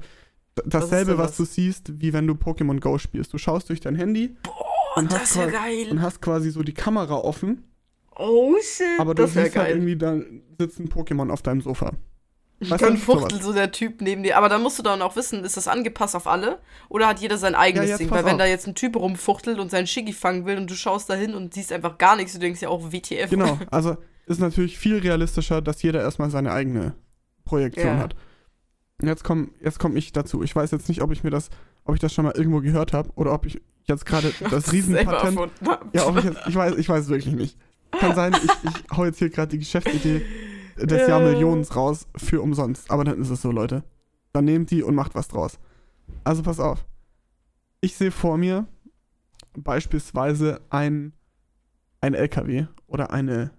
[0.65, 3.33] dasselbe, was du siehst, wie wenn du Pokémon Go spielst.
[3.33, 4.35] Du schaust durch dein Handy
[4.95, 5.91] Und hast ja quasi- geil.
[5.91, 7.63] und hast quasi so die Kamera offen,
[8.15, 10.19] Oh shit, aber du das siehst halt irgendwie, da
[10.59, 11.93] sitzt ein Pokémon auf deinem Sofa.
[12.69, 14.37] Weißt dann fuchtelt so der Typ neben dir.
[14.37, 16.59] Aber dann musst du dann auch wissen, ist das angepasst auf alle?
[16.89, 18.11] Oder hat jeder sein eigenes jetzt Ding?
[18.11, 18.39] Weil wenn auf.
[18.39, 21.33] da jetzt ein Typ rumfuchtelt und seinen Schicki fangen will und du schaust da hin
[21.33, 23.29] und siehst einfach gar nichts, du denkst ja auch WTF.
[23.29, 26.95] Genau, also ist natürlich viel realistischer, dass jeder erstmal seine eigene
[27.45, 27.97] Projektion Ja.
[27.97, 28.15] hat.
[29.01, 30.43] Und jetzt komme jetzt komm ich dazu.
[30.43, 31.49] Ich weiß jetzt nicht, ob ich mir das,
[31.83, 35.51] ob ich das schon mal irgendwo gehört habe oder ob ich jetzt gerade das Riesenpatent.
[35.93, 37.57] Ja, ob ich, jetzt, ich weiß, ich weiß es wirklich nicht.
[37.91, 40.21] Kann sein, ich, ich hau jetzt hier gerade die Geschäftsidee
[40.77, 41.07] des Ja.
[41.09, 42.89] Jahrmillionens raus für umsonst.
[42.91, 43.83] Aber dann ist es so, Leute.
[44.31, 45.59] Dann nehmt die und macht was draus.
[46.23, 46.85] Also pass auf.
[47.81, 48.67] Ich sehe vor mir
[49.57, 51.13] beispielsweise ein,
[52.01, 53.51] ein LKW oder eine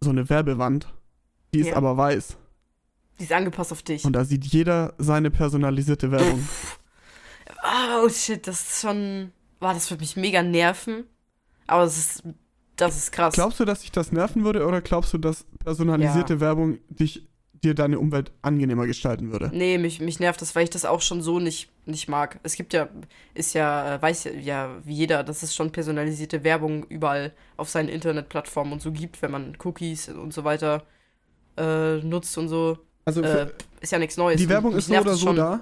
[0.00, 0.92] so eine Werbewand.
[1.54, 1.76] Die ist Ja.
[1.76, 2.36] aber weiß.
[3.18, 4.04] Die ist angepasst auf dich.
[4.04, 6.46] Und da sieht jeder seine personalisierte Werbung.
[8.02, 9.32] Oh shit, das ist schon.
[9.60, 11.04] Boah, das würde mich mega nerven.
[11.66, 12.22] Aber das ist.
[12.76, 13.34] Das ist krass.
[13.34, 17.26] Glaubst du, dass dich das nerven würde oder glaubst du, dass personalisierte Werbung dich,
[17.64, 19.50] dir deine Umwelt angenehmer gestalten würde?
[19.52, 22.38] Nee, mich, mich nervt das, weil ich das auch schon so nicht, nicht mag.
[22.42, 22.88] Es gibt ja,
[23.34, 27.70] ist ja, äh, weiß ja, ja wie jeder, dass es schon personalisierte Werbung überall auf
[27.70, 30.82] seinen Internetplattformen und so gibt, wenn man Cookies und so weiter
[31.56, 32.78] äh, nutzt und so.
[33.06, 33.46] Also Äh,
[33.80, 34.38] ist ja nichts Neues.
[34.40, 35.60] die Werbung ist so oder so da.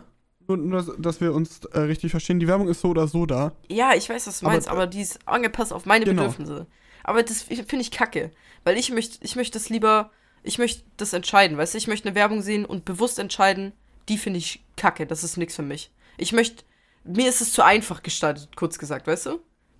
[0.48, 2.38] Nur, nur, dass- dass wir uns äh, richtig verstehen.
[2.40, 3.52] Die Werbung ist so oder so da.
[3.68, 6.22] Ja, ich weiß, was du Aber- meinst, aber die ist angepasst auf meine Genau.
[6.22, 6.66] Bedürfnisse.
[7.04, 8.32] Aber das finde ich kacke.
[8.64, 10.10] Weil ich möchte, ich möchte das lieber,
[10.42, 11.78] ich möchte das entscheiden, weißt du?
[11.78, 13.72] Ich möchte eine Werbung sehen und bewusst entscheiden,
[14.08, 15.92] die finde ich kacke, das ist nichts für mich.
[16.16, 16.64] Ich möchte,
[17.04, 19.30] mir ist es zu einfach gestaltet, kurz gesagt, weißt du?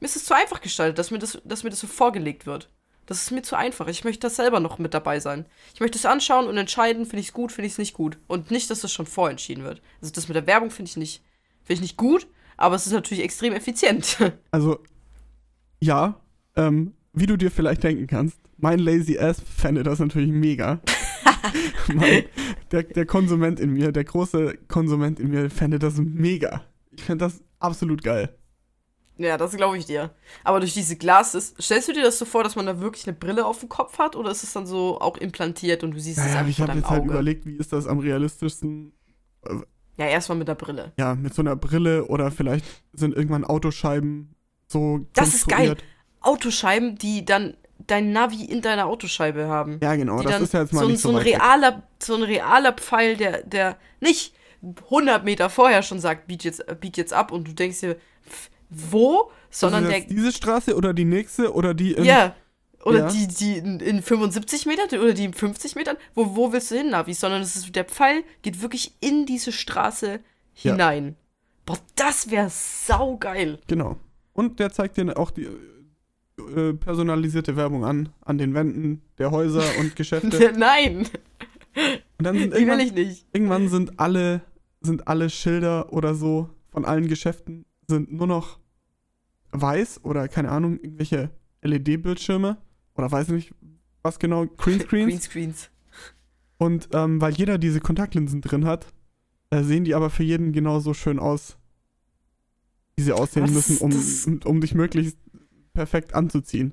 [0.01, 2.71] Mir ist es zu einfach gestaltet, dass mir das, dass mir das so vorgelegt wird.
[3.07, 3.87] Das ist mir zu einfach.
[3.89, 5.47] Ich möchte das selber noch mit dabei sein.
[5.75, 8.19] Ich möchte es anschauen und entscheiden, finde ich es gut, finde ich es nicht gut.
[8.27, 9.83] Und nicht, dass das schon vorentschieden wird.
[10.01, 11.23] Also das mit der Werbung finde ich nicht,
[11.63, 14.19] finde ich nicht gut, aber es ist natürlich extrem effizient.
[14.51, 14.79] Also,
[15.81, 16.19] ja,
[16.57, 20.81] ähm, wie du dir vielleicht denken kannst, mein Lazy Ass fände das natürlich mega.
[21.95, 22.25] mein,
[22.71, 26.63] der, der Konsument in mir, der große Konsument in mir, fände das mega.
[26.93, 28.37] Ich fände das absolut geil.
[29.17, 30.11] Ja, das glaube ich dir.
[30.43, 33.17] Aber durch diese Glasses, stellst du dir das so vor, dass man da wirklich eine
[33.17, 36.19] Brille auf dem Kopf hat oder ist es dann so auch implantiert und du siehst
[36.19, 37.11] es Naja, einfach ich habe jetzt halt Auge?
[37.13, 38.93] überlegt, wie ist das am realistischsten
[39.97, 40.93] ja, erstmal mit der Brille.
[40.99, 44.35] ja, mit so einer Brille oder vielleicht sind irgendwann Autoscheiben
[44.67, 45.77] so Das ist geil.
[46.27, 47.57] Autoscheiben, die dann
[47.87, 49.79] dein Navi in deiner Autoscheibe haben.
[49.83, 51.41] Ja, genau, das ist ja jetzt mal so, ein- nicht so, so ein weit weg.
[51.43, 54.35] realer, so ein realer Pfeil, der, der nicht
[54.91, 57.97] 100 Meter vorher schon sagt, bieg jetzt, bieg jetzt ab und du denkst dir,
[58.71, 59.31] wo?
[59.51, 62.35] Sondern ist der, diese Straße oder die nächste oder die in, Ja.
[62.85, 63.09] Oder Ja.
[63.09, 65.97] die, die in, in 75 Metern oder die in 50 Metern.
[66.15, 67.15] Wo, wo willst du hin, Navi?
[67.15, 70.21] Sondern es ist, der Pfeil geht wirklich in diese Straße
[70.57, 70.73] Ja.
[70.73, 71.17] hinein.
[71.65, 73.59] Boah, das wäre saugeil.
[73.69, 73.97] Genau.
[74.35, 75.49] Und der zeigt dir auch die
[76.39, 80.53] äh, personalisierte Werbung an, an den Wänden der Häuser und Geschäfte.
[80.57, 81.07] Nein,
[82.19, 83.27] Und dann sind die will irgendwann, ich nicht.
[83.33, 84.43] irgendwann sind alle,
[84.81, 88.59] sind alle Schilder oder so von allen Geschäften sind nur noch
[89.53, 91.31] weiß oder keine Ahnung, irgendwelche
[91.63, 92.59] LED-Bildschirme
[92.95, 93.55] oder weiß nicht
[94.03, 95.09] was genau, Greenscreens.
[95.09, 95.71] Greenscreens.
[96.59, 98.87] Und ähm, weil jeder diese Kontaktlinsen drin hat,
[99.51, 101.57] äh, sehen die aber für jeden genauso schön aus,
[102.97, 103.93] wie sie aussehen das müssen, um,
[104.27, 105.19] um, um dich möglichst
[105.75, 106.73] perfekt anzuziehen.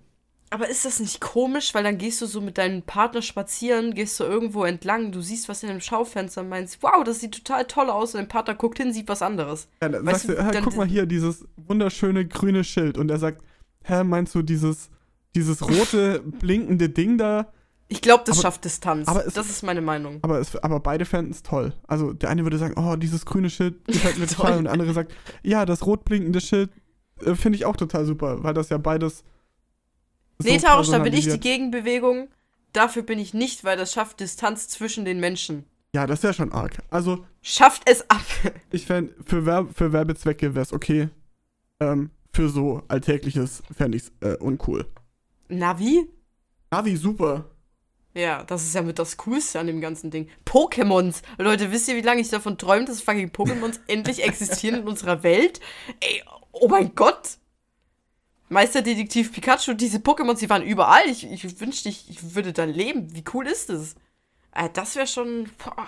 [0.54, 4.20] Aber ist das nicht komisch, weil dann gehst du so mit deinem Partner spazieren, gehst
[4.20, 7.90] du irgendwo entlang, du siehst was in dem Schaufenster meinst, wow, das sieht total toll
[7.90, 9.70] aus und dein Partner guckt hin, sieht was anderes.
[9.82, 12.98] Ja, dann sagst du, hä, guck mal hier, dieses wunderschöne grüne Schild.
[12.98, 13.42] Und er sagt,
[13.84, 14.90] hä, meinst du dieses,
[15.36, 17.48] dieses rote, blinkende Ding da?
[17.88, 19.08] Ich glaube, das Aber- schafft Distanz.
[19.08, 20.20] aber es- das ist meine Meinung.
[20.22, 21.74] Aber, es, aber beide fänden es toll.
[21.88, 24.50] Also der eine würde sagen, oh, dieses grüne Schild gefällt mir total.
[24.52, 24.58] Toll.
[24.58, 26.72] Und der andere sagt, ja, das rot blinkende Schild
[27.26, 29.24] äh, finde ich auch total super, weil das ja beides.
[30.40, 32.30] so nee, Tausch, da bin ich die Gegenbewegung.
[32.74, 35.66] Dafür bin ich nicht, weil das schafft Distanz zwischen den Menschen.
[35.94, 36.82] Ja, das wäre schon arg.
[36.90, 38.24] Also Schafft es ab.
[38.72, 41.10] ich fände, für, Werb für Werbezwecke wäre es okay.
[41.80, 44.86] Ähm, für so Alltägliches fände ich es äh, uncool.
[45.50, 46.08] Navi?
[46.70, 47.51] Navi, super.
[48.14, 50.28] Ja, das ist ja mit das Coolste an dem ganzen Ding.
[50.46, 51.22] Pokémons.
[51.38, 55.24] Leute, wisst ihr, wie lange ich davon träume, dass fucking Pokémons endlich existieren in unserer
[55.24, 55.60] Welt?
[56.02, 57.38] Ey, oh mein Gott.
[58.50, 61.08] Meisterdetektiv Pikachu, diese Pokémons, die waren überall.
[61.10, 63.14] Ich, ich wünschte, ich, ich würde da leben.
[63.16, 63.96] Wie cool ist das?
[64.54, 65.46] Äh, das wäre schon.
[65.64, 65.88] Boah.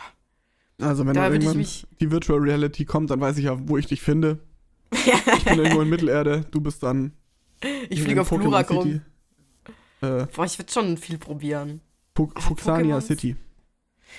[0.82, 3.78] Also wenn Da dann irgendwann mich- die Virtual Reality kommt, dann weiß ich ja, wo
[3.78, 4.40] ich dich finde.
[4.96, 7.14] Ich bin irgendwo in Mittelerde, du bist dann
[7.90, 8.46] Ich fliege auf City.
[8.46, 9.02] rum.
[10.02, 11.82] Äh, Boah, ich würde schon viel probieren.
[12.16, 13.02] Fu- Fuxania?
[13.02, 13.36] City.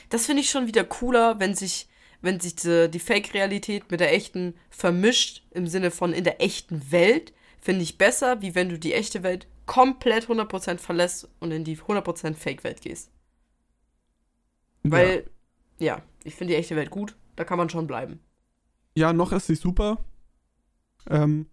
[0.09, 1.89] Das finde ich schon wieder cooler, wenn sich,
[2.21, 6.91] wenn sich die, die Fake-Realität mit der echten vermischt, im Sinne von in der echten
[6.91, 11.65] Welt, finde ich besser, wie wenn du die echte Welt komplett 100% verlässt und in
[11.65, 13.11] die 100% Fake-Welt gehst.
[14.83, 15.31] Weil,
[15.79, 18.21] ja, ich finde die echte Welt gut, da kann man schon bleiben.
[18.97, 20.05] Ja, noch ist sie super.
[21.09, 21.47] Ähm,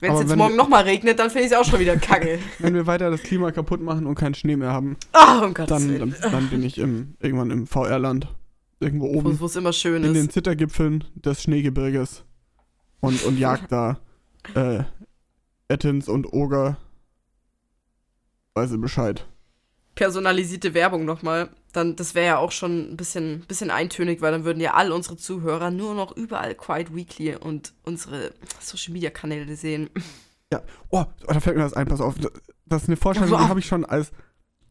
[0.00, 2.38] Wenn es jetzt morgen nochmal regnet, dann finde ich es auch schon wieder kacke.
[2.58, 5.66] wenn wir weiter das Klima kaputt machen und keinen Schnee mehr haben, Ah, um dann,
[5.98, 8.28] dann, dann bin ich im, irgendwann im VR-Land.
[8.80, 10.32] Irgendwo Wo oben wo es immer schön in den ist.
[10.32, 12.24] Zittergipfeln des Schneegebirges.
[13.00, 14.00] Und, und jagt da
[14.54, 14.84] äh,
[15.68, 16.78] Ettins und Oger.
[18.54, 19.26] Weiß ich Bescheid.
[19.94, 24.44] personalisierte Werbung nochmal, dann das wäre ja auch schon ein bisschen, bisschen eintönig, weil dann
[24.44, 29.56] würden ja all unsere Zuhörer nur noch überall Quiet Weekly und unsere Social Media Kanäle
[29.56, 29.90] sehen.
[30.88, 32.16] Oh, da fällt mir das ein, pass auf.
[32.66, 34.10] Das ist eine Vorstellung, die habe ich schon als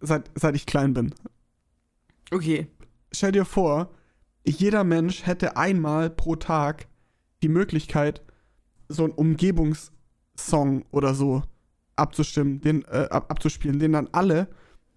[0.01, 1.13] seit, seit ich klein bin.
[2.31, 2.67] Okay.
[3.11, 3.89] Stell dir vor,
[4.45, 6.87] jeder Mensch hätte einmal pro Tag
[7.41, 8.21] die Möglichkeit,
[8.87, 11.43] so einen Umgebungssong oder so
[11.95, 14.47] abzustimmen, den, äh, ab, abzuspielen, den dann alle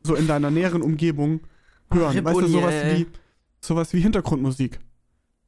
[0.02, 1.40] so in deiner näheren Umgebung
[1.94, 2.12] hören.
[2.16, 2.98] Rip weißt du, sowas ey.
[3.00, 3.06] wie,
[3.60, 4.80] sowas wie Hintergrundmusik.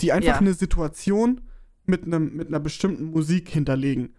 [0.01, 0.39] Die einfach Ja.
[0.39, 1.41] eine Situation
[1.87, 4.15] mit, einem, mit einer bestimmten Musik hinterlegen.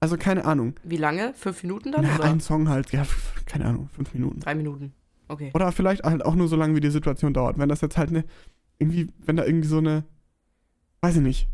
[0.00, 0.74] Also keine Ahnung.
[0.84, 1.32] Wie lange?
[1.34, 2.02] Fünf Minuten dann?
[2.04, 2.24] Na, oder?
[2.24, 3.06] ein Song halt, ja,
[3.46, 4.40] keine Ahnung, fünf Minuten.
[4.40, 4.92] Drei Minuten.
[5.28, 5.50] Okay.
[5.54, 7.58] Oder vielleicht halt auch nur so lange, wie die Situation dauert.
[7.58, 8.24] Wenn das jetzt halt eine,
[8.78, 10.04] irgendwie, wenn da irgendwie so eine,
[11.00, 11.48] weiß ich nicht.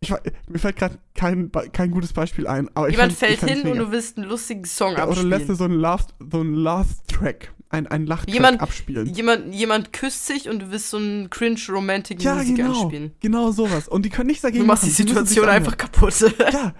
[0.00, 0.10] Ich,
[0.48, 2.68] mir fällt gerade kein, kein gutes Beispiel ein.
[2.74, 5.80] Jemand fand's- fällt hin und du willst einen lustigen Song Ja, Oder lässt du abspielen.
[5.80, 9.06] so einen so einen Laugh-Track, ein, ein Lachtrack Jemand- abspielen.
[9.14, 12.82] Jemand, jemand küsst sich und du willst so einen cringe-romantic Ja, Musik genau.
[12.82, 13.12] einspielen.
[13.20, 13.88] Genau sowas.
[13.88, 15.04] Und die können nichts dagegen Du machst die machen.
[15.04, 16.14] müssen Situation einfach kaputt.
[16.52, 16.74] Ja,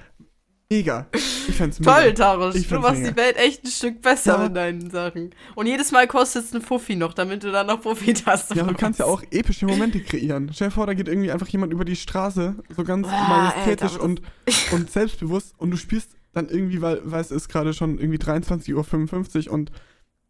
[0.79, 1.07] mega.
[1.13, 2.01] Ich fänd's mega.
[2.01, 2.55] Toll, Taros.
[2.55, 3.11] Ich Du machst mega.
[3.11, 4.45] die Welt echt ein Stück besser Ja.
[4.45, 5.35] mit deinen Sachen.
[5.55, 8.55] Und jedes Mal kostet es einen Fuffi noch, damit du dann noch Profit hast.
[8.55, 10.51] Ja, du kannst ja auch epische Momente kreieren.
[10.55, 13.93] Stell dir vor, da geht irgendwie einfach jemand über die Straße, so ganz Boah, majestätisch
[13.93, 14.23] Alter, und,
[14.73, 19.49] und selbstbewusst und du spielst dann irgendwie, weil, weil es ist gerade schon irgendwie 23.55
[19.49, 19.71] Uhr und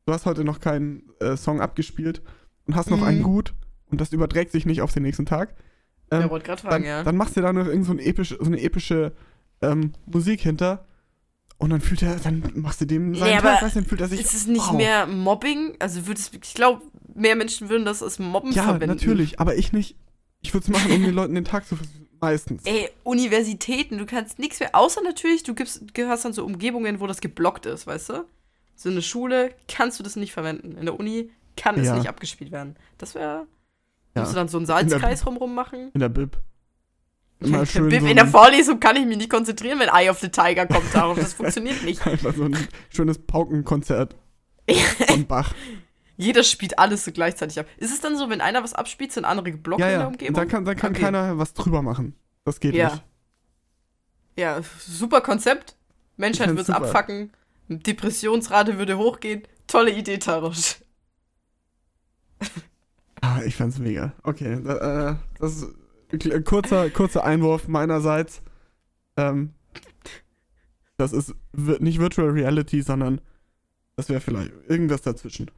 [0.07, 2.23] du hast heute noch keinen äh, Song abgespielt
[2.67, 3.05] und hast noch Mhm.
[3.05, 3.55] einen gut
[3.91, 5.55] und das überträgt sich nicht auf den nächsten Tag.
[6.13, 7.03] ja, Ähm, wollte gerade dann, fragen, ja.
[7.03, 9.13] dann machst du da noch irgend so, ein episch, so eine epische
[9.63, 10.85] ähm, Musik hinter
[11.59, 14.09] und dann fühlt er, dann machst du dem seinen Ja, Tag, weißt dann fühlt er
[14.09, 14.21] sich.
[14.21, 14.77] ist es nicht wow.
[14.77, 15.77] mehr Mobbing?
[15.79, 16.83] Also würde ich glaube,
[17.15, 18.89] mehr Menschen würden das als Mobben Ja, verwenden.
[18.97, 19.97] natürlich, aber ich nicht.
[20.45, 22.09] Ich würde es machen, um den Leuten den Tag zu versüßen.
[22.21, 22.63] Meistens.
[22.67, 27.07] Ey, Universitäten, du kannst nichts mehr, außer natürlich, du gibst, gehörst dann so Umgebungen, wo
[27.09, 28.25] das geblockt ist, weißt du?
[28.83, 30.77] So eine Schule kannst du das nicht verwenden.
[30.77, 31.95] In der Uni kann es Ja.
[31.97, 32.77] nicht abgespielt werden.
[32.99, 33.47] Das wäre.
[34.17, 34.23] Ja.
[34.23, 35.91] Musst du dann so einen der- Salzkreis rumrum machen?
[35.95, 36.37] In der Bib.
[37.39, 40.19] Immer schön Bib, so in der Vorlesung kann ich mich nicht konzentrieren, wenn Eye of
[40.19, 41.17] the Tiger kommt darauf.
[41.19, 42.05] Das funktioniert nicht.
[42.07, 42.57] einfach so ein
[42.91, 44.17] schönes Paukenkonzert
[45.09, 45.55] von Bach.
[46.17, 47.67] Jeder spielt alles so gleichzeitig ab.
[47.79, 50.07] Ist es dann so, wenn einer was abspielt, sind andere geblockt ja, in der ja.
[50.09, 50.35] Umgebung?
[50.35, 51.03] Dann kann, dann kann Okay.
[51.03, 52.15] keiner was drüber machen.
[52.45, 52.91] Das geht Ja.
[52.91, 53.03] nicht.
[54.37, 55.77] Ja, super Konzept.
[56.17, 56.87] Menschheit wird's find's super.
[56.89, 57.33] abfacken.
[57.69, 59.43] Depressionsrate würde hochgehen.
[59.67, 60.77] Tolle Idee, Tarosch.
[63.21, 64.13] Ah, ich fand's mega.
[64.25, 65.75] Okay, äh, das ist
[66.13, 68.43] ein kurzer, kurzer Einwurf meinerseits.
[69.17, 69.55] Ähm,
[70.97, 73.21] das ist nicht Virtual Reality, sondern
[73.97, 75.51] das wäre vielleicht irgendwas dazwischen.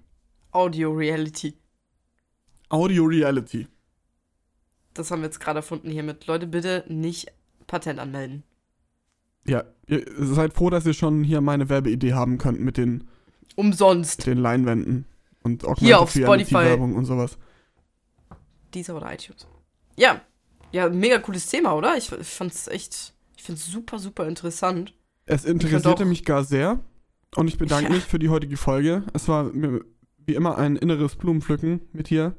[0.51, 1.55] Audio Reality.
[2.69, 3.67] Audio Reality.
[4.93, 6.27] Das haben wir jetzt gerade erfunden hiermit.
[6.27, 7.33] Leute, bitte nicht
[7.67, 8.45] Patent anmelden.
[9.47, 13.05] Ja, ihr seid froh, dass ihr schon hier meine Werbeidee haben könnt mit den
[13.57, 14.27] Umsonst.
[14.27, 15.07] Den Leinwänden
[15.43, 16.55] und Hier auf Spotify.
[16.55, 17.39] Werbung und sowas.
[18.73, 19.47] Dieser oder iTunes.
[19.97, 20.21] Ja.
[20.73, 21.97] Ja, mega cooles Thema, oder?
[21.97, 24.93] Ich, ich fand's echt, ich find's super, super interessant.
[25.27, 26.81] Es interessierte mich gar sehr
[27.37, 27.95] und ich bedanke ja.
[27.95, 29.05] mich für die heutige Folge.
[29.13, 29.85] Es war mir
[30.27, 32.35] wie immer ein inneres Blumenpflücken mit dir,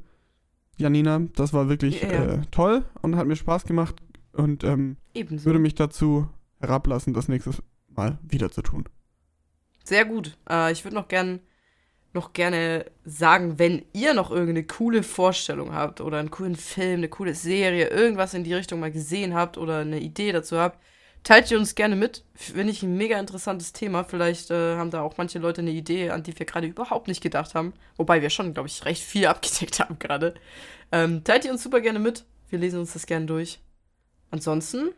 [0.78, 1.22] Janina.
[1.36, 2.24] Das war wirklich ja, ja.
[2.34, 3.96] Äh, toll und hat mir Spaß gemacht
[4.34, 6.28] und ähm, würde mich dazu
[6.60, 7.52] herablassen, das nächste
[7.88, 8.86] Mal wieder zu tun.
[9.84, 10.38] Sehr gut.
[10.50, 11.40] Äh, ich würde noch gern
[12.16, 17.10] noch gerne sagen, wenn ihr noch irgendeine coole Vorstellung habt oder einen coolen Film, eine
[17.10, 20.80] coole Serie, irgendwas in die Richtung mal gesehen habt oder eine Idee dazu habt,
[21.24, 22.24] teilt ihr uns gerne mit.
[22.34, 24.04] Finde ich ein mega interessantes Thema.
[24.06, 27.22] Vielleicht äh, haben da auch manche Leute eine Idee, an die wir gerade überhaupt nicht
[27.22, 27.74] gedacht haben.
[27.98, 30.34] Wobei wir schon, glaube ich, recht viel abgedeckt haben gerade.
[30.92, 32.26] Ähm, teilt ihr uns super gerne mit.
[32.50, 33.60] Wir lesen uns das gerne durch.
[34.32, 34.92] Ansonsten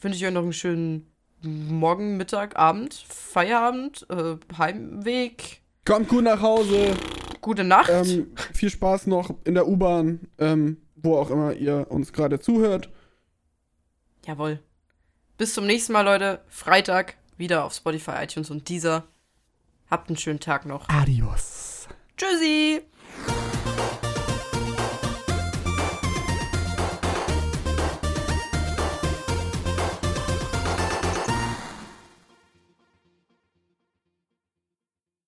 [0.00, 5.62] wünsche ich euch noch einen schönen Morgen, Mittag, Abend, Feierabend, äh, Heimweg.
[5.84, 6.96] Kommt gut nach Hause.
[7.40, 7.88] Gute Nacht.
[7.90, 12.90] Ähm, viel Spaß noch in der U-Bahn, ähm, wo auch immer ihr uns gerade zuhört.
[14.26, 14.60] Jawohl.
[15.36, 16.40] Bis zum nächsten Mal, Leute.
[16.48, 19.04] Freitag wieder auf Spotify, iTunes und dieser.
[19.88, 20.88] Habt einen schönen Tag noch.
[20.88, 21.88] Adios.
[22.16, 22.82] Tschüssi.